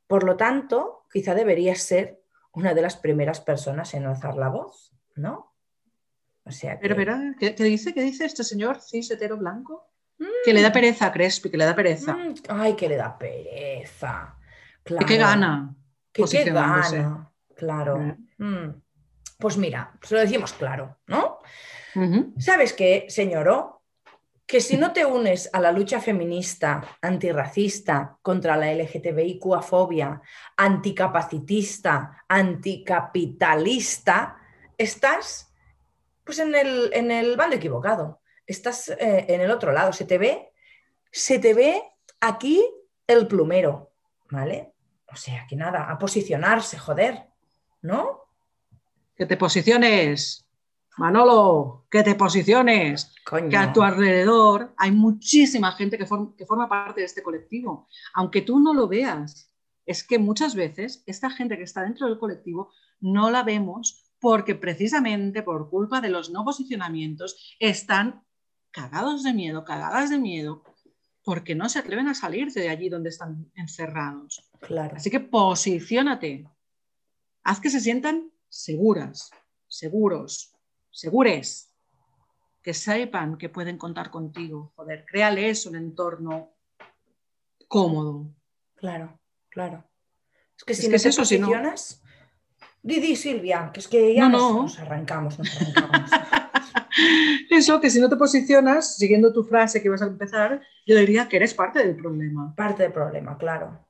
Por 0.07 0.23
lo 0.23 0.38
tanto, 0.38 1.05
quizá 1.12 1.34
deberías 1.34 1.81
ser 1.81 2.21
una 2.53 2.73
de 2.73 2.81
las 2.81 2.97
primeras 2.97 3.41
personas 3.41 3.93
en 3.93 4.05
alzar 4.05 4.36
la 4.36 4.49
voz, 4.49 4.93
¿no? 5.15 5.53
O 6.43 6.51
sea 6.51 6.79
Pero, 6.79 6.95
¿qué, 7.39 7.53
dice? 7.53 7.93
¿Qué 7.93 8.01
dice 8.01 8.25
este 8.25 8.43
señor 8.43 8.81
cis 8.81 9.12
hetero 9.12 9.38
blanco? 9.38 9.88
Que 10.43 10.53
le 10.53 10.62
da 10.62 10.69
mm. 10.69 10.73
pereza 10.73 11.05
a 11.07 11.12
Crespi, 11.12 11.49
que 11.49 11.57
le 11.57 11.65
da 11.65 11.75
pereza. 11.75 12.13
Mm, 12.13 12.34
ay, 12.49 12.75
que 12.75 12.89
le 12.89 12.95
da 12.95 13.17
pereza. 13.17 14.38
Claro. 14.84 15.05
¿Qué 15.05 15.17
gana? 15.17 15.75
¿Qué, 16.12 16.25
gana? 16.45 17.31
Claro. 17.55 18.17
Mm. 18.38 18.69
Pues 19.41 19.58
mira, 19.58 19.91
se 20.04 20.13
lo 20.13 20.21
decimos 20.21 20.54
claro, 20.54 20.99
¿no? 21.08 21.39
¿Sabes 22.38 22.73
qué, 22.73 23.08
señor? 23.10 23.80
Que 24.45 24.62
si 24.62 24.77
no 24.77 24.93
te 24.93 25.04
unes 25.04 25.49
a 25.51 25.60
la 25.60 25.71
lucha 25.71 25.99
feminista, 25.99 26.95
antirracista, 27.01 28.19
contra 28.21 28.56
la 28.56 28.71
LGTBIQ-fobia, 28.71 30.21
anticapacitista, 30.56 32.23
anticapitalista, 32.27 34.38
estás 34.77 35.51
pues 36.23 36.38
en 36.38 36.54
el, 36.54 36.91
en 36.93 37.10
el 37.10 37.36
bando 37.36 37.56
equivocado. 37.56 38.21
Estás 38.45 38.89
eh, 38.89 39.25
en 39.27 39.41
el 39.41 39.49
otro 39.49 39.71
lado. 39.71 39.91
Se 39.91 40.06
te 40.06 40.19
ve, 40.19 40.51
se 41.12 41.39
te 41.39 41.56
ve 41.56 41.82
aquí 42.19 42.63
el 43.08 43.25
plumero, 43.25 43.91
¿vale? 44.30 44.73
O 45.12 45.15
sea, 45.15 45.47
que 45.49 45.56
nada, 45.56 45.89
a 45.89 45.97
posicionarse, 45.97 46.77
joder, 46.77 47.25
¿no? 47.82 48.20
Que 49.15 49.26
te 49.26 49.38
posiciones. 49.38 50.45
Manolo, 50.97 51.86
que 51.89 52.04
te 52.04 52.15
posiciones, 52.15 53.13
que 53.50 53.58
a 53.58 53.71
tu 53.71 53.82
alrededor 53.82 54.74
hay 54.78 54.91
muchísima 54.91 55.71
gente 55.71 55.97
que, 55.97 56.06
que 56.38 56.45
forma 56.45 56.67
parte 56.67 57.00
de 57.00 57.06
este 57.06 57.24
colectivo, 57.24 57.88
aunque 58.13 58.41
tú 58.41 58.60
no 58.60 58.74
lo 58.74 58.88
veas. 58.88 59.50
Es 59.86 60.04
que 60.04 60.19
muchas 60.19 60.54
veces 60.54 61.02
esta 61.06 61.30
gente 61.30 61.58
que 61.58 61.63
está 61.63 61.82
dentro 61.84 62.08
del 62.08 62.19
colectivo 62.19 62.71
no 63.00 63.32
la 63.32 63.43
vemos 63.43 64.12
porque 64.19 64.54
precisamente 64.54 65.41
por 65.41 65.69
culpa 65.69 66.02
de 66.02 66.10
los 66.10 66.30
no 66.30 66.45
posicionamientos 66.45 67.56
están 67.60 68.24
cagados 68.69 69.24
de 69.24 69.34
miedo, 69.34 69.65
cagadas 69.65 70.12
de 70.12 70.19
miedo, 70.19 70.63
porque 71.24 71.56
no 71.56 71.67
se 71.69 71.80
atreven 71.80 72.08
a 72.08 72.13
salir 72.13 72.52
de 72.52 72.69
allí 72.69 72.89
donde 72.89 73.10
están 73.10 73.52
encerrados. 73.56 74.47
Claro. 74.60 74.95
Así 74.95 75.10
que 75.10 75.19
posiciónate, 75.19 76.47
haz 77.43 77.60
que 77.60 77.69
se 77.69 77.80
sientan 77.80 78.32
seguras, 78.51 79.31
seguros, 79.67 80.53
segures, 80.91 81.73
que 82.61 82.73
sepan 82.73 83.37
que 83.37 83.49
pueden 83.49 83.77
contar 83.77 84.11
contigo. 84.11 84.73
Joder, 84.75 85.05
créales 85.05 85.65
un 85.65 85.77
entorno 85.77 86.51
cómodo. 87.67 88.35
Claro, 88.75 89.19
claro. 89.49 89.83
Es 90.55 90.63
que 90.63 90.75
si 90.75 90.87
no 90.87 90.97
te 90.97 91.09
eso, 91.09 91.21
posicionas... 91.21 92.03
Didi, 92.83 93.15
Silvia, 93.15 93.69
que 93.73 93.79
es 93.79 93.87
que 93.87 94.15
ya 94.15 94.27
nos, 94.27 94.79
arrancamos, 94.79 95.37
nos 95.37 95.55
arrancamos. 95.55 96.09
eso, 97.51 97.79
que 97.79 97.91
si 97.91 97.99
no 97.99 98.09
te 98.09 98.15
posicionas, 98.15 98.97
siguiendo 98.97 99.31
tu 99.31 99.43
frase 99.43 99.81
que 99.83 99.89
vas 99.89 100.01
a 100.01 100.07
empezar, 100.07 100.61
yo 100.85 100.97
diría 100.97 101.29
que 101.29 101.37
eres 101.37 101.53
parte 101.53 101.79
del 101.79 101.95
problema. 101.95 102.53
Parte 102.55 102.83
del 102.83 102.91
problema, 102.91 103.37
claro 103.37 103.85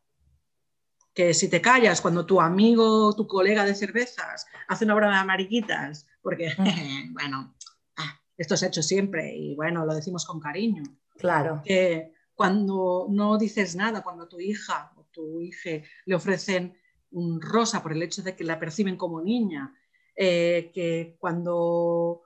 que 1.14 1.34
si 1.34 1.50
te 1.50 1.62
callas 1.62 2.02
cuando 2.02 2.26
tu 2.26 2.40
amigo, 2.40 3.14
tu 3.16 3.28
colega 3.28 3.66
de 3.66 3.76
cervezas 3.76 4.46
hace 4.68 4.86
una 4.86 4.96
broma 4.96 5.20
de 5.20 5.26
mariquitas 5.26 6.08
porque, 6.22 6.54
bueno, 7.12 7.56
ah, 7.98 8.22
esto 8.38 8.56
se 8.56 8.66
ha 8.66 8.70
hecho 8.70 8.84
siempre 8.84 9.36
y 9.36 9.56
bueno, 9.56 9.86
lo 9.86 9.94
decimos 9.94 10.26
con 10.26 10.40
cariño. 10.40 10.84
Claro. 11.18 11.62
Que 11.66 12.14
cuando 12.34 13.08
no 13.10 13.38
dices 13.38 13.76
nada, 13.76 14.02
cuando 14.02 14.28
tu 14.28 14.40
hija 14.40 14.94
o 14.96 15.06
tu 15.12 15.42
hija 15.42 15.86
le 16.06 16.16
ofrecen 16.16 16.78
un 17.12 17.42
rosa 17.42 17.84
por 17.84 17.92
el 17.92 18.02
hecho 18.02 18.24
de 18.24 18.36
que 18.36 18.44
la 18.44 18.60
perciben 18.60 18.98
como 18.98 19.22
niña, 19.22 19.76
eh, 20.16 20.72
que 20.74 21.18
cuando 21.20 22.22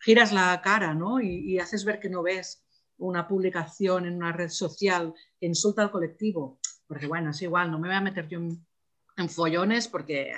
giras 0.00 0.32
la 0.32 0.60
cara 0.62 0.94
¿no? 0.94 1.20
y, 1.20 1.58
haces 1.58 1.84
ver 1.84 2.00
que 2.00 2.10
no 2.10 2.22
ves 2.22 2.64
una 2.98 3.26
publicación 3.28 4.06
en 4.06 4.16
una 4.16 4.32
red 4.32 4.48
social 4.48 5.14
que 5.38 5.46
insulta 5.46 5.82
al 5.82 5.90
colectivo, 5.90 6.58
porque 6.92 7.06
bueno, 7.06 7.30
es 7.30 7.40
igual, 7.40 7.70
no 7.70 7.78
me 7.78 7.88
voy 7.88 7.96
a 7.96 8.02
meter 8.02 8.28
yo 8.28 8.38
en 8.38 9.28
follones 9.30 9.88
porque 9.88 10.34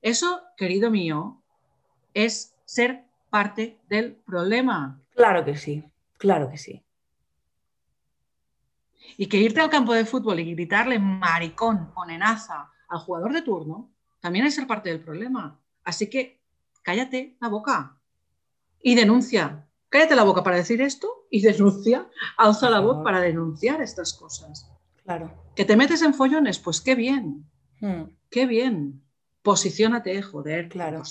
eso, 0.00 0.42
querido 0.56 0.90
mío, 0.90 1.40
es 2.12 2.56
ser 2.64 3.04
parte 3.30 3.78
del 3.88 4.14
problema. 4.14 5.00
Claro 5.14 5.44
que 5.44 5.56
sí, 5.56 5.84
claro 6.18 6.50
que 6.50 6.58
sí. 6.58 6.82
Y 9.16 9.26
que 9.26 9.36
irte 9.36 9.60
al 9.60 9.70
campo 9.70 9.94
de 9.94 10.04
fútbol 10.04 10.40
y 10.40 10.52
gritarle 10.54 10.98
maricón 10.98 11.92
o 11.94 12.04
nenaza 12.04 12.72
al 12.88 12.98
jugador 12.98 13.32
de 13.32 13.42
turno 13.42 13.88
también 14.18 14.44
es 14.44 14.56
ser 14.56 14.66
parte 14.66 14.88
del 14.88 15.04
problema. 15.04 15.60
Así 15.84 16.10
que 16.10 16.40
cállate 16.82 17.36
la 17.40 17.46
boca 17.46 17.96
y 18.80 18.96
denuncia. 18.96 19.68
Cállate 19.88 20.16
la 20.16 20.24
boca 20.24 20.42
para 20.42 20.56
decir 20.56 20.82
esto 20.82 21.26
y 21.30 21.42
denuncia. 21.42 22.08
Alza 22.36 22.70
la 22.70 22.80
voz 22.80 23.04
para 23.04 23.20
denunciar 23.20 23.80
estas 23.80 24.14
cosas. 24.14 24.68
Claro. 25.04 25.32
Que 25.54 25.64
te 25.64 25.76
metes 25.76 26.02
en 26.02 26.14
follones, 26.14 26.58
pues 26.58 26.80
qué 26.80 26.94
bien. 26.94 27.44
Hmm. 27.80 28.04
Qué 28.30 28.46
bien. 28.46 29.02
Posiciónate, 29.42 30.22
joder. 30.22 30.68
Claro. 30.68 31.02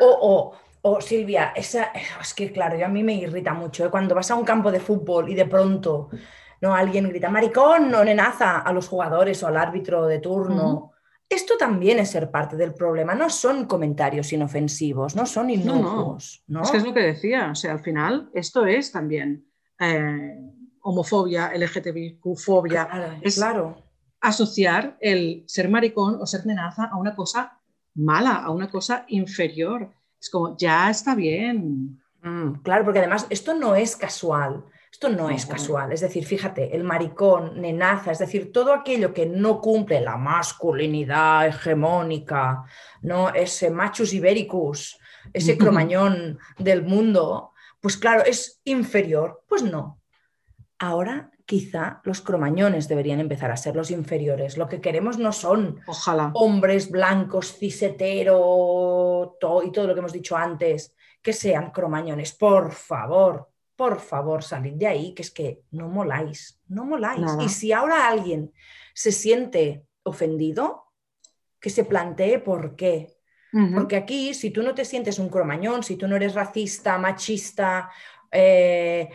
O, 0.00 0.54
o, 0.82 1.00
Silvia, 1.00 1.52
esa, 1.54 1.90
es 2.20 2.32
que 2.32 2.52
claro, 2.52 2.78
yo 2.78 2.86
a 2.86 2.88
mí 2.88 3.02
me 3.02 3.14
irrita 3.14 3.52
mucho 3.52 3.84
¿eh? 3.84 3.90
cuando 3.90 4.14
vas 4.14 4.30
a 4.30 4.36
un 4.36 4.44
campo 4.44 4.70
de 4.70 4.80
fútbol 4.80 5.28
y 5.28 5.34
de 5.34 5.46
pronto 5.46 6.08
¿no? 6.60 6.74
alguien 6.74 7.08
grita 7.08 7.28
maricón 7.28 7.92
o 7.94 8.04
nenaza 8.04 8.60
a 8.60 8.72
los 8.72 8.88
jugadores 8.88 9.42
o 9.42 9.48
al 9.48 9.56
árbitro 9.56 10.06
de 10.06 10.20
turno. 10.20 10.92
esto 11.28 11.56
también 11.58 11.98
es 11.98 12.10
ser 12.10 12.30
parte 12.30 12.56
del 12.56 12.72
problema, 12.72 13.14
no 13.14 13.28
son 13.28 13.66
comentarios 13.66 14.32
inofensivos, 14.32 15.16
no 15.16 15.26
son 15.26 15.50
inocuos. 15.50 16.44
No, 16.46 16.62
Es 16.62 16.70
que 16.70 16.76
es 16.78 16.84
lo 16.84 16.94
que 16.94 17.02
decía, 17.02 17.50
o 17.50 17.54
sea, 17.54 17.72
al 17.72 17.80
final 17.80 18.30
esto 18.32 18.64
es 18.64 18.92
también 18.92 19.44
eh, 19.80 20.38
homofobia, 20.86 21.52
LGTBQ-fobia. 21.52 23.18
es 23.20 23.36
claro. 23.36 23.82
asociar 24.20 24.96
el 25.00 25.44
ser 25.46 25.68
maricón 25.68 26.18
o 26.20 26.26
ser 26.26 26.46
nenaza 26.46 26.84
a 26.84 26.96
una 26.96 27.14
cosa 27.14 27.58
mala, 27.94 28.36
a 28.36 28.50
una 28.50 28.70
cosa 28.70 29.04
inferior. 29.08 29.90
Es 30.20 30.30
como, 30.30 30.56
ya 30.56 30.88
está 30.88 31.14
bien. 31.14 32.00
Mm, 32.22 32.62
claro, 32.62 32.84
porque 32.84 33.00
además 33.00 33.26
esto 33.30 33.54
no 33.54 33.74
es 33.74 33.96
casual. 33.96 34.64
Esto 34.90 35.08
no 35.10 35.28
es 35.28 35.44
casual, 35.44 35.92
es 35.92 36.00
decir, 36.00 36.24
fíjate, 36.24 36.74
el 36.74 36.82
maricón, 36.82 37.60
nenaza, 37.60 38.12
es 38.12 38.18
decir, 38.18 38.50
todo 38.50 38.72
aquello 38.72 39.12
que 39.12 39.26
no 39.26 39.60
cumple 39.60 40.00
la 40.00 40.16
masculinidad 40.16 41.48
hegemónica, 41.48 42.64
¿no? 43.02 43.28
ese 43.28 43.68
machus 43.68 44.14
ibericus, 44.14 44.98
ese 45.34 45.58
cromañón 45.58 46.38
del 46.58 46.82
mundo, 46.82 47.52
pues 47.80 47.98
claro, 47.98 48.24
es 48.24 48.60
inferior. 48.64 49.44
Pues 49.48 49.62
no. 49.62 49.95
Ahora 50.78 51.30
quizá 51.46 52.00
los 52.04 52.20
cromañones 52.20 52.88
deberían 52.88 53.20
empezar 53.20 53.50
a 53.50 53.56
ser 53.56 53.76
los 53.76 53.90
inferiores. 53.90 54.58
Lo 54.58 54.68
que 54.68 54.80
queremos 54.80 55.16
no 55.18 55.32
son 55.32 55.80
Ojalá. 55.86 56.32
hombres 56.34 56.90
blancos, 56.90 57.56
cisetero 57.56 59.36
y 59.64 59.72
todo 59.72 59.86
lo 59.86 59.94
que 59.94 60.00
hemos 60.00 60.12
dicho 60.12 60.36
antes, 60.36 60.94
que 61.22 61.32
sean 61.32 61.70
cromañones. 61.70 62.32
Por 62.34 62.72
favor, 62.72 63.48
por 63.76 64.00
favor, 64.00 64.42
salid 64.42 64.74
de 64.74 64.86
ahí, 64.86 65.14
que 65.14 65.22
es 65.22 65.30
que 65.30 65.62
no 65.70 65.88
moláis, 65.88 66.60
no 66.68 66.84
moláis. 66.84 67.22
Y 67.40 67.48
si 67.48 67.72
ahora 67.72 68.08
alguien 68.08 68.52
se 68.92 69.12
siente 69.12 69.84
ofendido, 70.02 70.84
que 71.60 71.70
se 71.70 71.84
plantee 71.84 72.38
por 72.38 72.76
qué. 72.76 73.14
Porque 73.74 73.96
aquí, 73.96 74.34
si 74.34 74.50
tú 74.50 74.62
no 74.62 74.74
te 74.74 74.84
sientes 74.84 75.18
un 75.18 75.30
cromañón, 75.30 75.82
si 75.82 75.96
tú 75.96 76.06
no 76.06 76.16
eres 76.16 76.34
racista, 76.34 76.98
machista, 76.98 77.88
eh, 78.30 79.08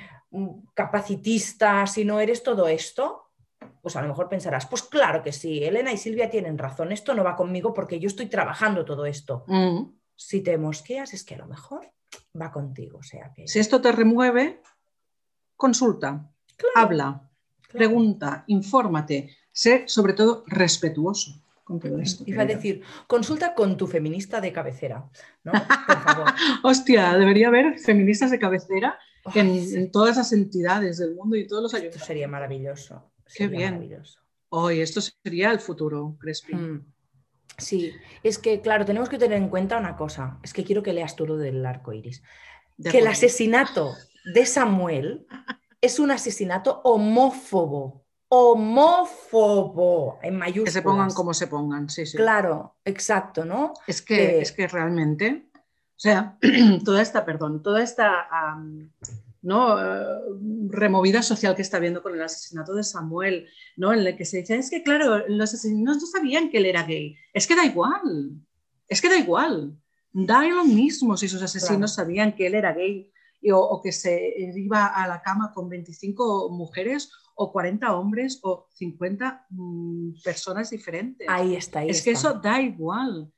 capacitista, 0.73 1.85
si 1.87 2.05
no 2.05 2.19
eres 2.19 2.43
todo 2.43 2.67
esto, 2.67 3.31
pues 3.81 3.95
a 3.95 4.01
lo 4.01 4.07
mejor 4.07 4.29
pensarás, 4.29 4.65
pues 4.65 4.83
claro 4.83 5.23
que 5.23 5.31
sí, 5.31 5.63
Elena 5.63 5.91
y 5.91 5.97
Silvia 5.97 6.29
tienen 6.29 6.57
razón, 6.57 6.91
esto 6.91 7.13
no 7.13 7.23
va 7.23 7.35
conmigo 7.35 7.73
porque 7.73 7.99
yo 7.99 8.07
estoy 8.07 8.27
trabajando 8.27 8.85
todo 8.85 9.05
esto. 9.05 9.45
Si 10.15 10.41
te 10.41 10.57
mosqueas, 10.57 11.13
es 11.13 11.23
que 11.23 11.35
a 11.35 11.39
lo 11.39 11.47
mejor 11.47 11.91
va 12.39 12.51
contigo. 12.51 12.99
O 12.99 13.03
sea 13.03 13.31
que... 13.33 13.47
Si 13.47 13.59
esto 13.59 13.81
te 13.81 13.91
remueve, 13.91 14.61
consulta, 15.55 16.29
habla, 16.75 17.29
pregunta, 17.71 18.43
infórmate, 18.47 19.35
sé 19.51 19.87
sobre 19.87 20.13
todo 20.13 20.43
respetuoso. 20.47 21.41
Con 21.63 21.79
todo 21.79 21.99
esto, 21.99 22.23
Iba 22.27 22.41
a 22.41 22.45
decir, 22.45 22.81
consulta 23.07 23.53
con 23.53 23.77
tu 23.77 23.87
feminista 23.87 24.41
de 24.41 24.51
cabecera, 24.51 25.09
¿no? 25.43 25.53
Por 25.53 26.01
favor. 26.01 26.25
Hostia, 26.63 27.15
debería 27.17 27.47
haber 27.47 27.79
feministas 27.79 28.29
de 28.29 28.39
cabecera 28.39 28.99
en, 29.35 29.91
todas 29.91 30.17
las 30.17 30.33
entidades 30.33 30.97
del 30.97 31.15
mundo 31.15 31.35
y 31.35 31.47
todos 31.47 31.63
los 31.63 31.73
ayuntamientos. 31.73 32.01
Esto 32.01 32.07
sería 32.07 32.27
maravilloso. 32.27 33.11
Qué 33.33 33.47
bien. 33.47 34.01
Hoy, 34.49 34.81
esto 34.81 34.99
sería 35.01 35.51
el 35.51 35.59
futuro, 35.59 36.17
Crespi. 36.19 36.55
Mm. 36.55 36.85
Sí, 37.57 37.93
es 38.23 38.37
que, 38.37 38.61
claro, 38.61 38.85
tenemos 38.85 39.07
que 39.07 39.17
tener 39.17 39.37
en 39.37 39.49
cuenta 39.49 39.77
una 39.77 39.95
cosa. 39.95 40.39
Es 40.43 40.53
que 40.53 40.63
quiero 40.63 40.83
que 40.83 40.93
leas 40.93 41.15
tú 41.15 41.27
lo 41.27 41.37
del 41.37 41.65
arco 41.65 41.93
iris. 41.93 42.23
que 42.83 42.99
el 42.99 43.07
asesinato 43.07 43.95
de 44.33 44.45
Samuel 44.45 45.27
es 45.79 45.99
un 45.99 46.11
asesinato 46.11 46.81
homófobo. 46.83 48.05
Homófobo, 48.29 50.19
en 50.21 50.37
mayúsculas. 50.37 50.73
Que 50.73 50.79
se 50.79 50.81
pongan 50.81 51.11
como 51.11 51.33
se 51.33 51.47
pongan, 51.47 51.89
sí, 51.89 52.05
sí. 52.05 52.17
Claro, 52.17 52.77
exacto, 52.85 53.43
¿no? 53.43 53.73
Es 53.87 54.01
que, 54.01 54.39
es 54.39 54.53
que 54.53 54.67
realmente, 54.67 55.49
sea, 56.01 56.37
toda 56.85 57.01
esta, 57.01 57.23
perdón, 57.25 57.61
toda 57.61 57.83
esta 57.83 58.27
¿no? 59.43 59.79
Eh, 59.79 60.19
removida 60.69 61.21
social 61.21 61.55
que 61.55 61.61
está 61.61 61.79
viendo 61.79 62.01
con 62.01 62.13
el 62.13 62.21
asesinato 62.21 62.73
de 62.73 62.83
Samuel, 62.83 63.47
¿no? 63.77 63.93
en 63.93 63.99
el 63.99 64.15
que 64.15 64.25
se 64.25 64.37
dice, 64.37 64.55
es 64.55 64.69
que 64.69 64.83
claro, 64.83 65.27
los 65.27 65.53
asesinos 65.53 65.97
no 65.97 66.07
sabían 66.07 66.49
que 66.49 66.57
él 66.57 66.65
era 66.65 66.83
gay. 66.83 67.15
Es 67.33 67.47
que 67.47 67.55
da 67.55 67.65
igual, 67.65 68.31
es 68.87 69.01
que 69.01 69.09
da 69.09 69.17
igual. 69.17 69.77
Da 70.13 70.43
lo 70.43 70.65
mismo 70.65 71.15
si 71.15 71.29
sus 71.29 71.41
asesinos 71.41 71.93
sabían 71.93 72.35
que 72.35 72.47
él 72.47 72.55
era 72.55 72.73
gay 72.73 73.11
o, 73.51 73.81
que 73.81 73.91
se 73.91 74.33
iba 74.55 74.87
a 74.87 75.07
la 75.07 75.21
cama 75.21 75.51
con 75.53 75.69
25 75.69 76.49
mujeres 76.49 77.11
o 77.35 77.51
40 77.51 77.95
hombres 77.95 78.39
o 78.43 78.67
50 78.73 79.47
mm, 79.49 80.21
personas 80.23 80.69
diferentes. 80.69 81.27
Ahí 81.29 81.55
está. 81.55 81.79
Ahí 81.79 81.89
es 81.89 82.01
que 82.01 82.11
eso 82.11 82.33
da 82.33 82.61
igual. 82.61 83.31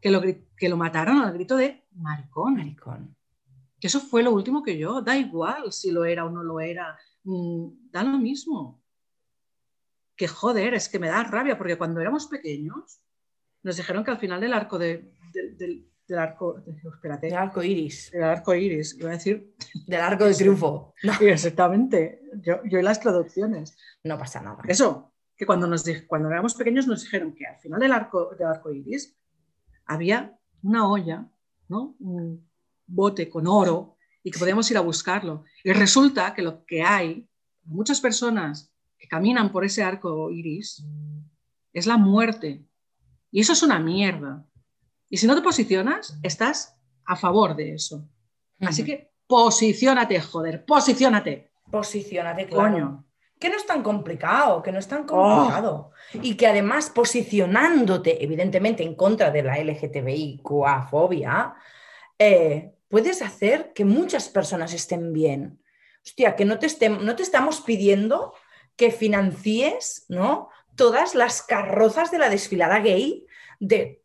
Que 0.00 0.10
lo, 0.10 0.20
que 0.20 0.68
lo 0.68 0.76
mataron 0.76 1.18
al 1.18 1.32
grito 1.32 1.56
de 1.56 1.81
maricón. 1.94 2.54
Maricón 2.54 3.16
que 3.82 3.88
eso 3.88 3.98
fue 3.98 4.22
lo 4.22 4.30
último 4.30 4.62
que 4.62 4.78
yo, 4.78 5.02
da 5.02 5.16
igual 5.18 5.72
si 5.72 5.90
lo 5.90 6.04
era 6.04 6.24
o 6.24 6.30
no 6.30 6.44
lo 6.44 6.60
era, 6.60 6.96
mm, 7.24 7.90
da 7.90 8.04
lo 8.04 8.16
mismo. 8.16 8.80
Que 10.14 10.28
joder, 10.28 10.74
es 10.74 10.88
que 10.88 11.00
me 11.00 11.08
da 11.08 11.24
rabia, 11.24 11.58
porque 11.58 11.76
cuando 11.76 12.00
éramos 12.00 12.28
pequeños 12.28 13.02
nos 13.64 13.76
dijeron 13.76 14.04
que 14.04 14.12
al 14.12 14.18
final 14.18 14.40
del 14.40 14.54
arco 14.54 14.78
de, 14.78 15.10
del 15.32 15.88
arco, 16.16 16.62
espérate, 16.94 17.26
del 17.26 17.36
arco 17.36 17.60
iris, 17.60 18.12
del 18.12 18.22
arco 18.22 18.54
iris, 18.54 18.96
iba 19.00 19.08
a 19.08 19.14
decir, 19.14 19.52
del 19.88 20.00
arco 20.00 20.26
de 20.26 20.34
triunfo. 20.34 20.94
exactamente, 21.20 22.22
yo, 22.40 22.62
yo 22.64 22.78
y 22.78 22.82
las 22.82 23.00
traducciones. 23.00 23.76
No 24.04 24.16
pasa 24.16 24.40
nada. 24.40 24.62
Eso, 24.68 25.12
que 25.36 25.44
cuando, 25.44 25.66
nos, 25.66 25.84
cuando 26.06 26.30
éramos 26.30 26.54
pequeños 26.54 26.86
nos 26.86 27.02
dijeron 27.02 27.34
que 27.34 27.46
al 27.46 27.58
final 27.58 27.80
del 27.80 27.90
arco, 27.90 28.32
del 28.38 28.46
arco 28.46 28.70
iris 28.70 29.18
había 29.86 30.38
una 30.62 30.88
olla, 30.88 31.28
¿no? 31.72 31.96
bote 32.86 33.28
con 33.28 33.46
oro 33.46 33.96
y 34.22 34.30
que 34.30 34.38
podemos 34.38 34.70
ir 34.70 34.76
a 34.76 34.80
buscarlo. 34.80 35.44
Y 35.64 35.72
resulta 35.72 36.34
que 36.34 36.42
lo 36.42 36.64
que 36.64 36.82
hay, 36.82 37.28
muchas 37.64 38.00
personas 38.00 38.72
que 38.98 39.08
caminan 39.08 39.50
por 39.50 39.64
ese 39.64 39.82
arco 39.82 40.30
iris, 40.30 40.84
es 41.72 41.86
la 41.86 41.96
muerte. 41.96 42.64
Y 43.30 43.40
eso 43.40 43.52
es 43.54 43.62
una 43.62 43.78
mierda. 43.78 44.46
Y 45.08 45.16
si 45.16 45.26
no 45.26 45.34
te 45.34 45.42
posicionas, 45.42 46.18
estás 46.22 46.76
a 47.04 47.16
favor 47.16 47.56
de 47.56 47.74
eso. 47.74 48.08
Así 48.60 48.84
que 48.84 49.12
posiciónate, 49.26 50.20
joder, 50.20 50.64
posiciónate. 50.64 51.50
Posiciónate, 51.70 52.46
claro. 52.46 53.04
Que 53.42 53.50
no 53.50 53.56
es 53.56 53.66
tan 53.66 53.82
complicado, 53.82 54.62
que 54.62 54.70
no 54.70 54.78
es 54.78 54.86
tan 54.86 55.02
complicado. 55.02 55.90
Y 56.12 56.36
que 56.36 56.46
además 56.46 56.90
posicionándote, 56.90 58.22
evidentemente, 58.22 58.84
en 58.84 58.94
contra 58.94 59.32
de 59.32 59.42
la 59.42 59.58
LGTBIQ-fobia, 59.58 61.52
eh, 62.20 62.70
puedes 62.88 63.20
hacer 63.20 63.72
que 63.72 63.84
muchas 63.84 64.28
personas 64.28 64.72
estén 64.72 65.12
bien. 65.12 65.60
Hostia, 66.04 66.36
que 66.36 66.44
no 66.44 66.60
te, 66.60 66.88
no 66.88 67.16
te 67.16 67.24
estamos 67.24 67.62
pidiendo 67.62 68.32
que 68.76 68.92
financies 68.92 70.06
¿no? 70.08 70.48
todas 70.76 71.16
las 71.16 71.42
carrozas 71.42 72.12
de 72.12 72.18
la 72.18 72.28
desfilada 72.28 72.78
gay 72.78 73.26
de 73.58 74.04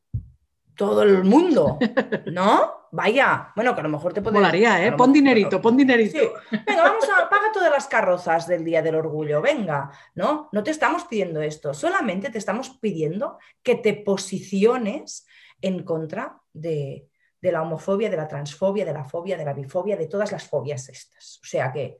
todo 0.75 1.03
el 1.03 1.23
mundo, 1.23 1.77
¿no? 2.25 2.73
Vaya, 2.91 3.51
bueno, 3.55 3.73
que 3.73 3.81
a 3.81 3.83
lo 3.83 3.89
mejor 3.89 4.13
te 4.13 4.21
puede... 4.21 4.35
Molaría, 4.35 4.85
¿eh? 4.85 4.91
Pon 4.93 5.11
dinerito, 5.11 5.61
pon 5.61 5.75
dinerito. 5.75 6.17
Venga, 6.51 6.83
vamos 6.83 7.07
a... 7.09 7.29
Paga 7.29 7.51
todas 7.51 7.71
las 7.71 7.87
carrozas 7.87 8.47
del 8.47 8.63
Día 8.63 8.81
del 8.81 8.95
Orgullo, 8.95 9.41
venga, 9.41 9.91
¿no? 10.15 10.49
No 10.51 10.63
te 10.63 10.71
estamos 10.71 11.03
pidiendo 11.05 11.41
esto, 11.41 11.73
solamente 11.73 12.29
te 12.29 12.37
estamos 12.37 12.69
pidiendo 12.79 13.37
que 13.61 13.75
te 13.75 13.93
posiciones 13.93 15.27
en 15.61 15.83
contra 15.83 16.41
de, 16.53 17.09
de 17.41 17.51
la 17.51 17.61
homofobia, 17.61 18.09
de 18.09 18.17
la 18.17 18.27
transfobia, 18.27 18.85
de 18.85 18.93
la 18.93 19.03
fobia, 19.03 19.37
de 19.37 19.45
la 19.45 19.53
bifobia, 19.53 19.97
de 19.97 20.07
todas 20.07 20.31
las 20.31 20.47
fobias 20.47 20.87
estas. 20.89 21.39
O 21.43 21.45
sea 21.45 21.71
que 21.71 21.99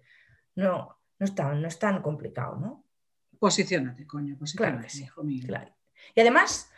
no, 0.56 0.98
no, 1.20 1.26
es, 1.26 1.36
tan, 1.36 1.62
no 1.62 1.68
es 1.68 1.78
tan 1.78 2.02
complicado, 2.02 2.56
¿no? 2.58 2.86
Posiciónate, 3.38 4.08
coño, 4.08 4.38
posiciónate, 4.38 4.88
hijo 4.98 5.24
mío. 5.24 5.44
Claro. 5.46 5.76
Y 6.16 6.22
además, 6.22 6.72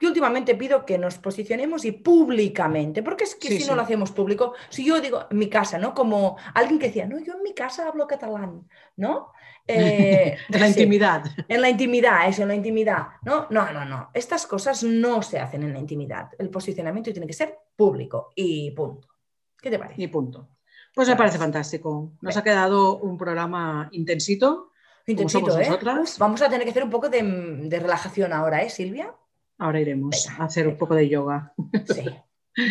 yo 0.00 0.08
últimamente 0.08 0.54
pido 0.54 0.84
que 0.84 0.98
nos 0.98 1.18
posicionemos 1.18 1.84
y 1.84 1.92
públicamente, 1.92 3.02
porque 3.02 3.24
es 3.24 3.34
que 3.34 3.48
si 3.58 3.66
no 3.66 3.74
lo 3.74 3.82
hacemos 3.82 4.12
público, 4.12 4.54
si 4.68 4.84
yo 4.84 5.00
digo 5.00 5.26
en 5.30 5.38
mi 5.38 5.48
casa, 5.48 5.78
¿no? 5.78 5.94
Como 5.94 6.36
alguien 6.54 6.78
que 6.78 6.88
decía, 6.88 7.06
no, 7.06 7.18
yo 7.18 7.34
en 7.34 7.42
mi 7.42 7.54
casa 7.54 7.88
hablo 7.88 8.06
catalán, 8.06 8.68
¿no? 8.96 9.32
Eh, 9.68 10.36
en 10.48 10.60
la 10.60 10.68
intimidad. 10.68 11.24
En 11.48 11.60
la 11.60 11.68
intimidad, 11.68 12.28
eso, 12.28 12.42
en 12.42 12.48
la 12.48 12.54
intimidad. 12.54 13.08
No, 13.22 13.48
no, 13.50 13.72
no, 13.72 13.84
no. 13.84 14.10
Estas 14.14 14.46
cosas 14.46 14.84
no 14.84 15.22
se 15.22 15.40
hacen 15.40 15.64
en 15.64 15.72
la 15.72 15.80
intimidad. 15.80 16.28
El 16.38 16.50
posicionamiento 16.50 17.10
tiene 17.10 17.26
que 17.26 17.32
ser 17.32 17.58
público 17.74 18.32
y 18.36 18.70
punto. 18.70 19.08
¿Qué 19.60 19.68
te 19.68 19.76
parece? 19.76 20.00
Y 20.00 20.06
punto. 20.06 20.50
Pues 20.94 21.08
me 21.08 21.16
parece 21.16 21.38
fantástico. 21.38 22.12
Nos 22.20 22.36
ha 22.36 22.44
quedado 22.44 22.98
un 22.98 23.18
programa 23.18 23.88
intensito. 23.90 24.70
Intensito, 25.04 25.58
¿eh? 25.58 25.68
Vamos 26.20 26.42
a 26.42 26.48
tener 26.48 26.62
que 26.62 26.70
hacer 26.70 26.84
un 26.84 26.90
poco 26.90 27.08
de, 27.08 27.24
de 27.24 27.80
relajación 27.80 28.32
ahora, 28.32 28.62
¿eh, 28.62 28.70
Silvia? 28.70 29.12
Ahora 29.58 29.80
iremos 29.80 30.28
a 30.28 30.44
hacer 30.44 30.68
un 30.68 30.76
poco 30.76 30.94
de 30.94 31.08
yoga. 31.08 31.54
Sí, 31.86 32.04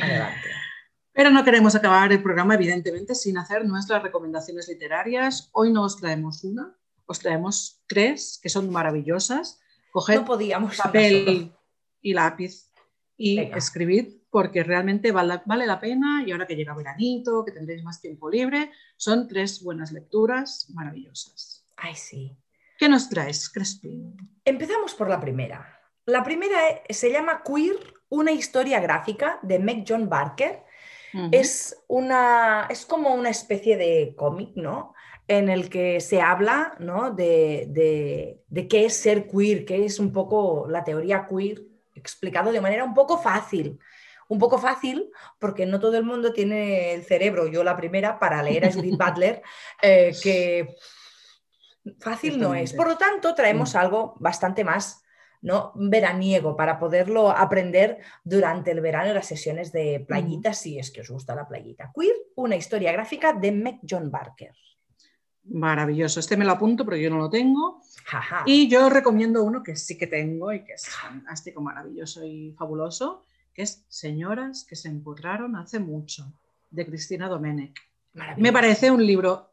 adelante. 0.01 0.49
Pero 1.13 1.31
no 1.31 1.45
queremos 1.45 1.73
acabar 1.75 2.11
el 2.11 2.21
programa, 2.21 2.55
evidentemente, 2.55 3.15
sin 3.15 3.37
hacer 3.37 3.65
nuestras 3.65 4.03
recomendaciones 4.03 4.67
literarias. 4.67 5.49
Hoy 5.53 5.71
no 5.71 5.83
os 5.83 5.97
traemos 5.97 6.43
una, 6.43 6.77
os 7.05 7.19
traemos 7.19 7.81
tres 7.87 8.37
que 8.43 8.49
son 8.49 8.69
maravillosas. 8.69 9.61
Coged 9.93 10.15
no 10.15 10.25
podíamos 10.25 10.75
papel, 10.75 11.53
y 12.01 12.13
lápiz 12.13 12.69
y 13.17 13.39
escribid 13.39 14.17
porque 14.29 14.63
realmente 14.63 15.13
vale, 15.13 15.41
vale, 15.45 15.65
la 15.65 15.79
pena 15.79 16.21
y 16.27 16.33
ahora 16.33 16.45
que 16.45 16.57
llega 16.57 16.75
veranito, 16.75 17.45
que 17.45 17.53
tendréis 17.53 17.83
más 17.83 18.01
tiempo 18.01 18.29
libre, 18.29 18.71
son 18.97 19.29
tres 19.29 19.63
buenas 19.63 19.93
lecturas 19.93 20.69
maravillosas. 20.73 21.65
Ay, 21.77 21.95
sí. 21.95 22.37
¿Qué 22.77 22.89
nos 22.89 23.07
traes, 23.07 23.49
Crespin? 23.49 24.17
Empezamos 24.43 24.93
por 24.93 25.09
la 25.09 25.21
primera. 25.21 25.74
La 26.05 26.23
primera 26.23 26.59
se 26.89 27.11
llama 27.11 27.41
Queer, 27.43 27.77
una 28.09 28.31
historia 28.31 28.79
gráfica 28.79 29.39
de 29.41 29.59
Meg 29.59 29.85
John 29.87 30.09
Barker. 30.09 30.63
es, 31.31 31.81
una, 31.87 32.67
es 32.69 32.85
como 32.85 33.13
una 33.13 33.29
especie 33.29 33.77
de 33.77 34.13
cómic, 34.17 34.51
¿no? 34.55 34.93
En 35.27 35.49
el 35.49 35.69
que 35.69 36.01
se 36.01 36.21
habla 36.21 36.75
¿no? 36.79 37.11
de, 37.11 37.67
de, 37.69 38.41
de 38.47 38.67
qué 38.67 38.85
es 38.85 38.97
ser 38.97 39.27
queer, 39.27 39.65
qué 39.65 39.85
es 39.85 39.97
un 39.97 40.11
poco 40.11 40.67
la 40.69 40.83
teoría 40.83 41.25
queer 41.25 41.63
explicado 41.95 42.51
de 42.51 42.61
manera 42.61 42.83
un 42.83 42.93
poco 42.93 43.17
fácil 43.17 43.79
un 44.27 44.39
poco 44.39 44.57
fácil 44.57 45.11
porque 45.39 45.65
no 45.65 45.79
todo 45.79 45.97
el 45.97 46.03
mundo 46.03 46.33
tiene 46.33 46.93
el 46.93 47.03
cerebro, 47.03 47.47
yo 47.47 47.63
la 47.63 47.77
primera, 47.77 48.19
para 48.19 48.41
leer 48.41 48.65
a 48.65 48.71
Judith 48.71 48.97
Butler, 48.99 49.41
eh, 49.81 50.15
que 50.21 50.75
fácil 51.99 52.39
no 52.39 52.55
es. 52.55 52.73
Por 52.73 52.87
lo 52.87 52.97
tanto, 52.97 53.35
traemos 53.35 53.75
algo 53.75 54.15
bastante 54.19 54.63
más 54.63 55.03
¿no? 55.45 55.71
veraniego 55.75 56.55
para 56.57 56.79
poderlo 56.79 57.29
aprender 57.29 57.99
durante 58.23 58.71
el 58.71 58.81
verano 58.81 59.09
en 59.09 59.13
las 59.13 59.27
sesiones 59.27 59.71
de 59.71 60.03
playita, 60.05 60.53
si 60.53 60.79
es 60.79 60.89
que 60.89 61.01
os 61.01 61.09
gusta 61.09 61.35
la 61.35 61.47
playita. 61.47 61.91
Queer, 61.95 62.15
una 62.33 62.55
historia 62.55 62.91
gráfica 62.91 63.31
de 63.31 63.51
Meg 63.51 63.79
John 63.87 64.09
Barker. 64.09 64.55
Maravilloso. 65.43 66.19
Este 66.19 66.35
me 66.35 66.45
lo 66.45 66.53
apunto, 66.53 66.83
pero 66.83 66.97
yo 66.97 67.11
no 67.11 67.19
lo 67.19 67.29
tengo. 67.29 67.83
Y 68.47 68.67
yo 68.67 68.89
recomiendo 68.89 69.43
uno 69.43 69.61
que 69.61 69.75
sí 69.75 69.99
que 69.99 70.07
tengo 70.07 70.51
y 70.51 70.63
que 70.63 70.73
es 70.73 70.87
fantástico, 70.87 71.61
maravilloso 71.61 72.25
y 72.25 72.51
fabuloso, 72.57 73.23
que 73.53 73.61
es 73.61 73.85
Señoras 73.87 74.65
que 74.67 74.75
se 74.75 74.87
empotraron 74.87 75.55
hace 75.55 75.77
mucho, 75.77 76.33
de 76.71 76.87
Cristina 76.87 77.29
Domenech. 77.29 77.79
Me 78.37 78.51
parece 78.51 78.89
un 78.89 79.05
libro 79.05 79.51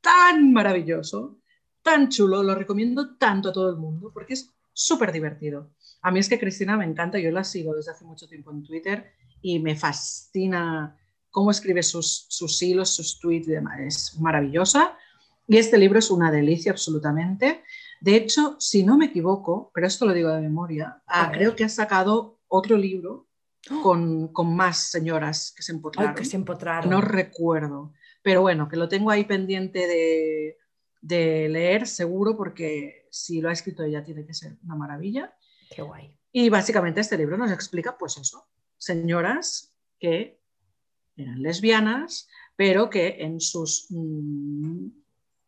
tan 0.00 0.50
maravilloso, 0.50 1.36
tan 1.82 2.08
chulo, 2.08 2.42
lo 2.42 2.54
recomiendo 2.54 3.16
tanto 3.16 3.50
a 3.50 3.52
todo 3.52 3.68
el 3.68 3.76
mundo 3.76 4.10
porque 4.10 4.32
es 4.32 4.53
súper 4.74 5.12
divertido. 5.12 5.70
A 6.02 6.10
mí 6.10 6.18
es 6.18 6.28
que 6.28 6.38
Cristina 6.38 6.76
me 6.76 6.84
encanta, 6.84 7.18
yo 7.18 7.30
la 7.30 7.44
sigo 7.44 7.74
desde 7.74 7.92
hace 7.92 8.04
mucho 8.04 8.28
tiempo 8.28 8.50
en 8.50 8.62
Twitter 8.62 9.12
y 9.40 9.58
me 9.60 9.74
fascina 9.74 10.98
cómo 11.30 11.50
escribe 11.50 11.82
sus, 11.82 12.26
sus 12.28 12.60
hilos, 12.62 12.90
sus 12.90 13.18
tweets 13.18 13.48
y 13.48 13.52
demás. 13.52 13.80
Es 13.80 14.20
maravillosa. 14.20 14.98
Y 15.46 15.56
este 15.56 15.78
libro 15.78 15.98
es 15.98 16.10
una 16.10 16.30
delicia 16.30 16.72
absolutamente. 16.72 17.62
De 18.00 18.16
hecho, 18.16 18.56
si 18.58 18.84
no 18.84 18.98
me 18.98 19.06
equivoco, 19.06 19.70
pero 19.72 19.86
esto 19.86 20.04
lo 20.04 20.12
digo 20.12 20.28
de 20.28 20.40
memoria, 20.40 21.02
ah, 21.06 21.30
creo 21.32 21.56
que 21.56 21.64
ha 21.64 21.68
sacado 21.68 22.40
otro 22.48 22.76
libro 22.76 23.28
¡Oh! 23.70 24.30
con, 24.32 24.54
más 24.54 24.90
señoras 24.90 25.52
que 25.56 25.62
se 25.62 25.72
empotraron. 25.72 26.14
que 26.14 26.24
se 26.24 26.36
empotraron. 26.36 26.90
No 26.90 27.00
recuerdo, 27.00 27.92
pero 28.22 28.42
bueno, 28.42 28.68
que 28.68 28.76
lo 28.76 28.88
tengo 28.88 29.10
ahí 29.10 29.24
pendiente 29.24 29.86
de, 29.86 30.58
leer 31.08 31.86
seguro 31.86 32.36
porque 32.36 33.06
si 33.10 33.40
lo 33.40 33.48
ha 33.48 33.52
escrito 33.52 33.82
ella 33.82 34.02
tiene 34.02 34.24
que 34.26 34.34
ser 34.34 34.56
una 34.64 34.74
maravilla. 34.74 35.34
Qué 35.74 35.82
guay. 35.82 36.16
Y 36.32 36.48
básicamente 36.48 37.00
este 37.00 37.18
libro 37.18 37.36
nos 37.36 37.52
explica 37.52 37.96
pues 37.96 38.16
eso, 38.18 38.48
señoras 38.76 39.74
que 39.98 40.40
eran 41.16 41.42
lesbianas, 41.42 42.28
pero 42.56 42.90
que 42.90 43.16
en 43.20 43.40
sus 43.40 43.86
mm, 43.90 44.88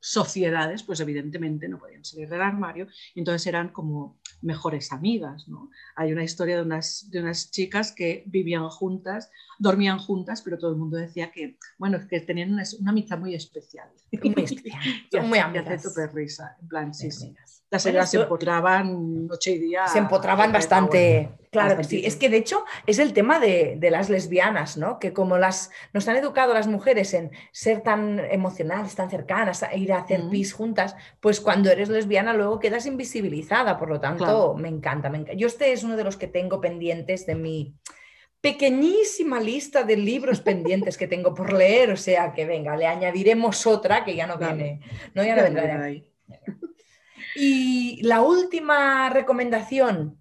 sociedades, 0.07 0.85
pues 0.85 1.01
evidentemente 1.01 1.69
no 1.69 1.79
podían 1.79 2.05
salir 2.05 2.29
del 2.29 2.41
armario, 2.41 2.87
entonces 3.17 3.45
eran 3.49 3.71
como 3.71 4.21
mejores 4.41 4.93
amigas. 4.93 5.49
¿no? 5.49 5.69
Hay 5.97 6.13
una 6.13 6.23
historia 6.23 6.57
de 6.57 6.63
unas, 6.63 7.11
de 7.11 7.21
unas 7.21 7.51
chicas 7.51 7.91
que 7.91 8.23
vivían 8.27 8.69
juntas, 8.69 9.33
dormían 9.59 9.99
juntas, 9.99 10.43
pero 10.43 10.59
todo 10.59 10.71
el 10.71 10.77
mundo 10.77 10.97
decía 10.97 11.33
que, 11.33 11.59
bueno, 11.77 11.99
que 12.07 12.21
tenían 12.21 12.53
una, 12.53 12.63
una 12.79 12.91
amistad 12.93 13.19
muy 13.19 13.35
especial. 13.35 13.89
Muy 14.23 14.45
especial. 14.45 14.81
Muy 15.27 15.39
amigas. 15.41 15.83
súper 15.83 16.15
risa. 16.15 16.57
En 16.63 16.69
plan, 16.69 16.95
sí, 16.95 17.11
sí. 17.11 17.35
Las 17.69 17.83
señoras 17.83 18.11
se 18.11 18.19
empotraban 18.19 19.27
noche 19.27 19.53
y 19.53 19.59
día. 19.59 19.89
Se 19.89 19.99
empotraban 19.99 20.53
bastante. 20.53 21.31
Claro, 21.51 21.83
sí. 21.83 22.03
Es 22.05 22.17
que 22.17 22.29
de 22.29 22.37
hecho 22.37 22.65
es 22.87 22.99
el 22.99 23.13
tema 23.13 23.41
de, 23.41 23.77
de, 23.79 23.91
las 23.91 24.09
lesbianas, 24.09 24.77
¿no? 24.77 24.99
Que 24.99 25.13
como 25.13 25.39
las, 25.39 25.71
nos 25.93 26.07
han 26.07 26.17
educado 26.17 26.55
las 26.55 26.69
mujeres 26.69 27.13
en 27.15 27.31
ser 27.51 27.81
tan 27.81 28.21
emocionales, 28.31 28.95
tan 28.95 29.11
cercanas, 29.11 29.63
a 29.63 29.75
ir 29.75 29.93
a 29.93 29.99
hacer 29.99 30.23
pis 30.31 30.53
juntas, 30.53 30.95
pues 31.19 31.41
cuando 31.41 31.71
eres 31.71 31.89
lesbiana 31.89 32.35
luego 32.35 32.61
quedas 32.61 32.87
invisibilizada. 32.87 33.79
Por 33.79 33.89
lo 33.89 34.01
tanto, 34.01 34.55
me, 34.55 34.69
encanta, 34.69 35.09
me 35.09 35.19
encanta. 35.19 35.37
Yo 35.37 35.47
este 35.47 35.73
es 35.73 35.83
uno 35.83 35.97
de 35.97 36.05
los 36.05 36.17
que 36.17 36.29
tengo 36.29 36.61
pendientes 36.61 37.27
de 37.27 37.35
mi 37.35 37.75
pequeñísima 38.41 39.41
lista 39.41 39.83
de 39.83 39.97
libros 39.97 40.41
pendientes 40.41 40.97
que 40.97 41.09
tengo 41.09 41.35
por 41.35 41.53
leer. 41.53 41.91
O 41.91 41.97
sea 41.97 42.33
que 42.33 42.45
venga, 42.45 42.77
le 42.77 42.87
añadiremos 42.87 43.67
otra 43.67 44.05
que 44.05 44.15
ya 44.15 44.27
no 44.29 44.37
viene. 44.37 44.81
No, 45.15 45.25
ya 45.25 45.35
no 45.35 45.43
vendrá 45.43 45.83
ahí. 45.83 46.07
Y 47.39 48.01
la 48.03 48.23
última 48.23 49.11
recomendación 49.11 50.19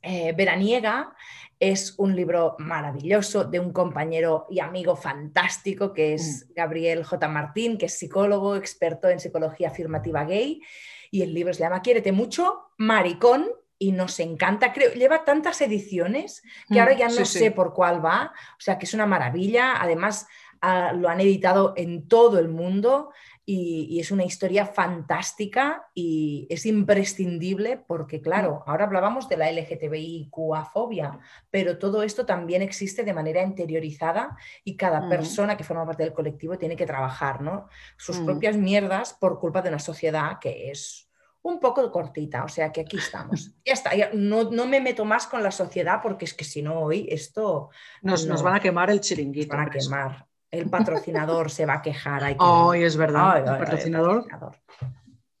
eh, 0.00 0.32
veraniega 0.34 1.14
es 1.60 1.94
un 1.98 2.16
libro 2.16 2.56
maravilloso 2.58 3.44
de 3.44 3.60
un 3.60 3.72
compañero 3.74 4.46
y 4.48 4.60
amigo 4.60 4.96
fantástico 4.96 5.92
que 5.92 6.14
es 6.14 6.46
mm. 6.48 6.54
Gabriel 6.54 7.04
J. 7.04 7.28
Martín, 7.28 7.76
que 7.76 7.86
es 7.86 7.98
psicólogo, 7.98 8.56
experto 8.56 9.10
en 9.10 9.20
psicología 9.20 9.68
afirmativa 9.68 10.24
gay. 10.24 10.62
Y 11.10 11.20
el 11.20 11.34
libro 11.34 11.52
se 11.52 11.60
llama 11.60 11.82
Quiérete 11.82 12.12
mucho, 12.12 12.70
Maricón, 12.78 13.50
y 13.78 13.92
nos 13.92 14.18
encanta. 14.18 14.72
Creo, 14.72 14.94
lleva 14.94 15.26
tantas 15.26 15.60
ediciones 15.60 16.42
que 16.70 16.80
ahora 16.80 16.94
mm, 16.94 16.98
ya 16.98 17.08
no 17.08 17.24
sé 17.26 17.50
por 17.50 17.74
cuál 17.74 18.02
va. 18.02 18.32
O 18.52 18.60
sea 18.60 18.78
que 18.78 18.86
es 18.86 18.94
una 18.94 19.04
maravilla. 19.04 19.74
Además, 19.78 20.26
ah, 20.62 20.94
lo 20.94 21.10
han 21.10 21.20
editado 21.20 21.74
en 21.76 22.08
todo 22.08 22.38
el 22.38 22.48
mundo 22.48 23.10
y, 23.48 24.00
es 24.00 24.10
una 24.10 24.24
historia 24.24 24.66
fantástica 24.66 25.88
y 25.94 26.48
es 26.50 26.66
imprescindible 26.66 27.76
porque, 27.86 28.20
claro, 28.20 28.64
ahora 28.66 28.86
hablábamos 28.86 29.28
de 29.28 29.36
la 29.36 29.50
LGTBIQ-fobia, 29.52 31.20
pero 31.48 31.78
todo 31.78 32.02
esto 32.02 32.26
también 32.26 32.60
existe 32.60 33.04
de 33.04 33.14
manera 33.14 33.42
interiorizada 33.42 34.36
y 34.64 34.76
cada 34.76 35.02
mm. 35.02 35.08
persona 35.08 35.56
que 35.56 35.62
forma 35.62 35.86
parte 35.86 36.02
del 36.02 36.12
colectivo 36.12 36.58
tiene 36.58 36.74
que 36.74 36.86
trabajar 36.86 37.40
¿no? 37.40 37.68
sus 37.96 38.18
mm. 38.18 38.26
propias 38.26 38.56
mierdas 38.56 39.14
por 39.14 39.38
culpa 39.38 39.62
de 39.62 39.68
una 39.68 39.78
sociedad 39.78 40.40
que 40.40 40.72
es 40.72 41.08
un 41.42 41.60
poco 41.60 41.88
cortita, 41.92 42.42
o 42.42 42.48
sea 42.48 42.72
que 42.72 42.80
aquí 42.80 42.96
estamos. 42.96 43.52
Ya 43.64 43.74
está, 43.74 43.90
no, 44.12 44.50
me 44.66 44.80
meto 44.80 45.04
más 45.04 45.28
con 45.28 45.44
la 45.44 45.52
sociedad 45.52 46.00
porque 46.02 46.24
es 46.24 46.34
que 46.34 46.44
si 46.44 46.62
no 46.62 46.80
hoy 46.80 47.06
esto... 47.08 47.70
Nos, 48.02 48.26
nos 48.26 48.42
van 48.42 48.56
a 48.56 48.60
quemar 48.60 48.90
el 48.90 49.00
chiringuito. 49.00 49.54
Nos 49.54 49.64
van 49.64 49.68
a 49.68 49.70
quemar 49.70 50.26
el 50.58 50.70
patrocinador 50.70 51.50
se 51.50 51.66
va 51.66 51.74
a 51.74 51.82
quejar. 51.82 52.22
Ay, 52.38 52.82
es 52.82 52.96
verdad. 52.96 53.38
el 53.38 53.58
patrocinador. 53.58 54.26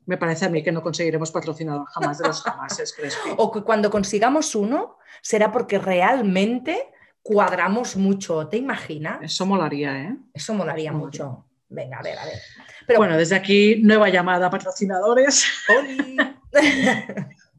Me 0.06 0.16
parece 0.16 0.46
a 0.46 0.48
mí 0.48 0.62
que 0.62 0.70
no 0.70 0.82
conseguiremos 0.82 1.32
patrocinador 1.32 1.86
jamás 1.86 2.18
de 2.18 2.28
los 2.28 2.42
jamás. 2.42 2.94
o 3.36 3.50
que 3.50 3.62
cuando 3.62 3.90
consigamos 3.90 4.54
uno 4.54 4.98
será 5.20 5.50
porque 5.50 5.78
realmente 5.78 6.92
cuadramos 7.22 7.96
mucho. 7.96 8.46
¿Te 8.46 8.56
imaginas? 8.56 9.18
Eso 9.20 9.44
molaría, 9.46 10.00
¿eh? 10.02 10.16
Eso 10.32 10.54
molaría 10.54 10.92
mucho. 10.92 11.44
Venga, 11.68 11.98
a 11.98 12.02
ver, 12.02 12.18
a 12.18 12.24
ver. 12.24 12.34
Pero, 12.86 13.00
bueno, 13.00 13.16
desde 13.16 13.34
aquí, 13.34 13.82
nueva 13.82 14.08
llamada 14.08 14.48
patrocinadores. 14.48 15.44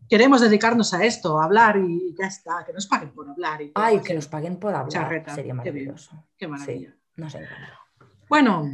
Queremos 0.09 0.39
dedicarnos 0.39 0.93
a 0.93 1.03
esto, 1.03 1.39
a 1.39 1.43
hablar 1.43 1.77
y 1.77 2.15
ya 2.17 2.27
está, 2.27 2.63
que 2.65 2.71
nos 2.71 2.87
paguen 2.87 3.09
por 3.11 3.29
hablar. 3.29 3.59
Ay, 3.75 3.99
que 3.99 4.13
nos 4.13 4.27
paguen 4.27 4.57
por 4.57 4.73
hablar. 4.73 5.25
Sería 5.35 5.53
maravilloso. 5.53 6.11
Qué, 6.37 6.47
maravilla. 6.47 6.95
No 7.17 7.29
sé. 7.29 7.41
Bueno, 8.29 8.71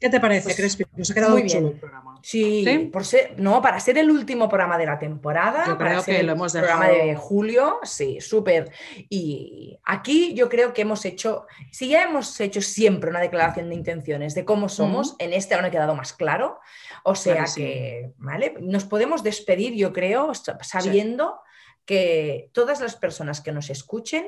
¿qué 0.00 0.08
te 0.10 0.18
parece, 0.18 0.44
pues, 0.44 0.56
Crespi? 0.56 0.84
Nos 0.96 1.10
ha 1.10 1.14
quedado 1.14 1.32
muy 1.32 1.42
bien. 1.42 1.66
el 1.66 1.72
programa. 1.72 2.12
Sí, 2.22 2.88
Por 2.92 3.04
ser, 3.04 3.34
no, 3.38 3.60
para 3.60 3.80
ser 3.80 3.98
el 3.98 4.08
último 4.08 4.48
programa 4.48 4.78
de 4.78 4.86
la 4.86 4.98
temporada. 4.98 5.66
Yo 5.66 5.76
creo 5.76 6.04
que 6.04 6.22
lo 6.22 6.32
hemos 6.32 6.52
dejado. 6.52 6.78
programa 6.78 7.04
de 7.04 7.16
julio, 7.16 7.80
sí, 7.82 8.20
súper. 8.20 8.70
Y 9.08 9.78
aquí 9.84 10.32
yo 10.34 10.48
creo 10.48 10.72
que 10.72 10.82
hemos 10.82 11.04
hecho, 11.04 11.46
si 11.72 11.88
ya 11.88 12.04
hemos 12.04 12.40
hecho 12.40 12.62
siempre 12.62 13.10
una 13.10 13.20
declaración 13.20 13.68
de 13.68 13.74
intenciones 13.74 14.36
de 14.36 14.44
cómo 14.44 14.68
somos, 14.68 15.16
en 15.18 15.32
este 15.32 15.54
aún 15.54 15.64
ha 15.64 15.70
quedado 15.70 15.96
más 15.96 16.12
claro. 16.12 16.60
O 17.02 17.16
sea 17.16 17.44
que, 17.54 18.12
¿vale? 18.18 18.54
Nos 18.60 18.84
podemos 18.84 19.24
despedir, 19.24 19.74
yo 19.74 19.92
creo, 19.92 20.32
sabiendo 20.62 21.40
que 21.84 22.50
todas 22.52 22.80
las 22.80 22.94
personas 22.94 23.40
que 23.40 23.50
nos 23.50 23.68
escuchen 23.68 24.26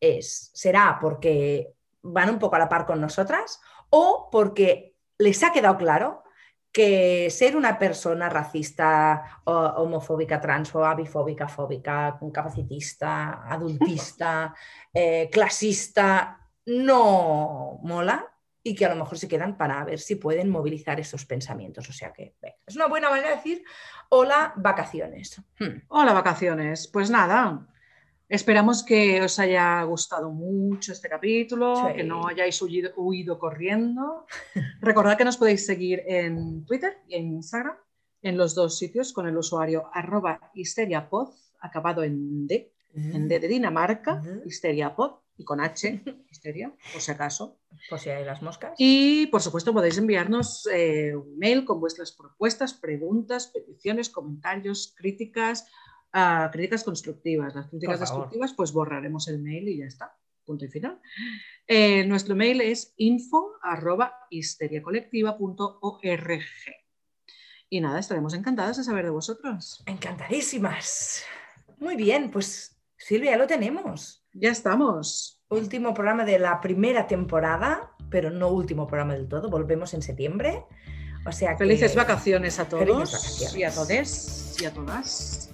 es, 0.00 0.50
será 0.54 0.98
porque 1.00 1.72
van 2.02 2.30
un 2.30 2.38
poco 2.38 2.56
a 2.56 2.58
la 2.58 2.68
par 2.68 2.86
con 2.86 3.00
nosotras 3.00 3.60
o 3.90 4.28
porque 4.30 4.96
les 5.18 5.42
ha 5.42 5.52
quedado 5.52 5.76
claro 5.76 6.22
que 6.72 7.28
ser 7.30 7.54
una 7.54 7.78
persona 7.78 8.30
racista, 8.30 9.42
homofóbica, 9.44 10.40
transfóbica, 10.40 10.94
bifóbica, 10.94 11.48
fóbica, 11.48 12.18
capacitista, 12.32 13.42
adultista, 13.46 14.54
eh, 14.94 15.28
clasista, 15.30 16.48
no 16.64 17.78
mola 17.82 18.26
y 18.62 18.74
que 18.74 18.86
a 18.86 18.88
lo 18.88 18.96
mejor 18.96 19.18
se 19.18 19.28
quedan 19.28 19.58
para 19.58 19.84
ver 19.84 19.98
si 19.98 20.14
pueden 20.14 20.48
movilizar 20.48 20.98
esos 20.98 21.26
pensamientos. 21.26 21.88
O 21.90 21.92
sea 21.92 22.12
que 22.12 22.36
es 22.66 22.76
una 22.76 22.86
buena 22.86 23.10
manera 23.10 23.30
de 23.30 23.36
decir 23.36 23.64
hola 24.08 24.54
vacaciones. 24.56 25.42
Hmm. 25.58 25.82
Hola 25.88 26.14
vacaciones. 26.14 26.88
Pues 26.88 27.10
nada, 27.10 27.66
Esperamos 28.32 28.82
que 28.82 29.20
os 29.20 29.38
haya 29.38 29.82
gustado 29.82 30.30
mucho 30.30 30.92
este 30.92 31.06
capítulo, 31.10 31.76
Sí. 31.76 31.96
que 31.96 32.02
no 32.02 32.26
hayáis 32.26 32.62
huido, 32.62 32.90
huido 32.96 33.38
corriendo. 33.38 34.24
Recordad 34.80 35.18
que 35.18 35.24
nos 35.26 35.36
podéis 35.36 35.66
seguir 35.66 36.02
en 36.06 36.64
Twitter 36.64 36.96
y 37.08 37.16
en 37.16 37.26
Instagram, 37.34 37.76
en 38.22 38.38
los 38.38 38.54
dos 38.54 38.78
sitios, 38.78 39.12
con 39.12 39.28
el 39.28 39.36
usuario 39.36 39.90
arroba 39.92 40.50
histeriapod, 40.54 41.28
acabado 41.60 42.04
en 42.04 42.46
D, 42.46 42.72
en 42.94 43.28
D 43.28 43.38
de 43.38 43.48
Dinamarca, 43.48 44.14
Ujú. 44.22 44.42
histeriapod, 44.46 45.16
y 45.36 45.44
con 45.44 45.60
H, 45.60 46.02
histeria, 46.30 46.72
por 46.92 47.00
si 47.02 47.10
acaso. 47.10 47.58
Por 47.90 47.98
si 47.98 48.08
hay 48.10 48.24
las 48.24 48.40
moscas. 48.42 48.72
Y 48.78 49.26
por 49.26 49.42
supuesto 49.42 49.72
podéis 49.74 49.98
enviarnos 49.98 50.66
eh, 50.72 51.14
un 51.16 51.36
mail 51.38 51.64
con 51.66 51.80
vuestras 51.80 52.12
propuestas, 52.12 52.72
preguntas, 52.74 53.48
peticiones, 53.48 54.08
comentarios, 54.10 54.94
críticas, 54.96 55.66
ah, 56.12 56.48
críticas 56.52 56.84
constructivas. 56.84 57.54
Las 57.54 57.68
críticas 57.68 58.00
destructivas 58.00 58.52
pues 58.54 58.72
borraremos 58.72 59.28
el 59.28 59.40
mail 59.40 59.68
y 59.68 59.78
ya 59.78 59.86
está. 59.86 60.16
Punto 60.44 60.64
y 60.64 60.68
final. 60.68 61.00
Eh, 61.66 62.04
nuestro 62.06 62.34
mail 62.34 62.60
es 62.60 62.94
info 62.96 63.52
arroba 63.62 64.14
histeriacolectiva.org. 64.30 66.40
Y 67.70 67.80
nada, 67.80 68.00
estaremos 68.00 68.34
encantadas 68.34 68.76
de 68.76 68.84
saber 68.84 69.04
de 69.04 69.10
vosotros. 69.10 69.82
Encantadísimas. 69.86 71.24
Muy 71.78 71.96
bien, 71.96 72.30
pues 72.30 72.76
Silvia, 72.98 73.32
ya 73.32 73.38
lo 73.38 73.46
tenemos. 73.46 74.26
Ya 74.32 74.50
estamos. 74.50 75.40
Último 75.48 75.94
programa 75.94 76.24
de 76.24 76.38
la 76.38 76.60
primera 76.60 77.06
temporada, 77.06 77.92
pero 78.10 78.30
no 78.30 78.48
último 78.48 78.86
programa 78.86 79.14
del 79.14 79.28
todo. 79.28 79.48
Volvemos 79.48 79.94
en 79.94 80.02
septiembre. 80.02 80.64
O 81.26 81.32
sea 81.32 81.52
que... 81.52 81.58
Felices 81.58 81.94
vacaciones 81.94 82.58
a 82.58 82.68
todos 82.68 82.84
Felices 82.84 83.12
vacaciones. 83.12 83.56
y 83.56 83.64
a 83.64 83.74
todes 83.74 84.56
y 84.60 84.64
a 84.64 84.74
todas. 84.74 85.51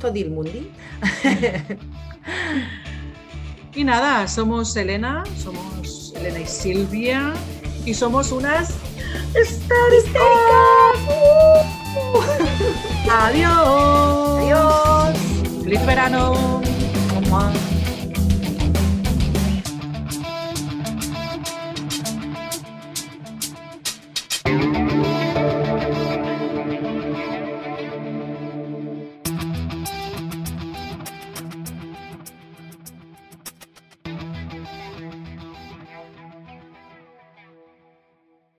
Exacto, 0.00 0.08
todo 0.08 0.14
el 0.14 0.30
mundi. 0.30 0.70
Y 3.72 3.84
nada, 3.84 4.26
somos 4.26 4.74
Elena, 4.76 5.22
somos 5.38 6.12
Elena 6.16 6.40
y 6.40 6.46
Silvia 6.46 7.32
y 7.86 7.94
somos 7.94 8.32
unas 8.32 8.74
histéricas. 9.40 10.22
Adiós. 13.08 14.40
Adiós. 14.40 15.16
Feliz 15.62 15.86
verano. 15.86 16.60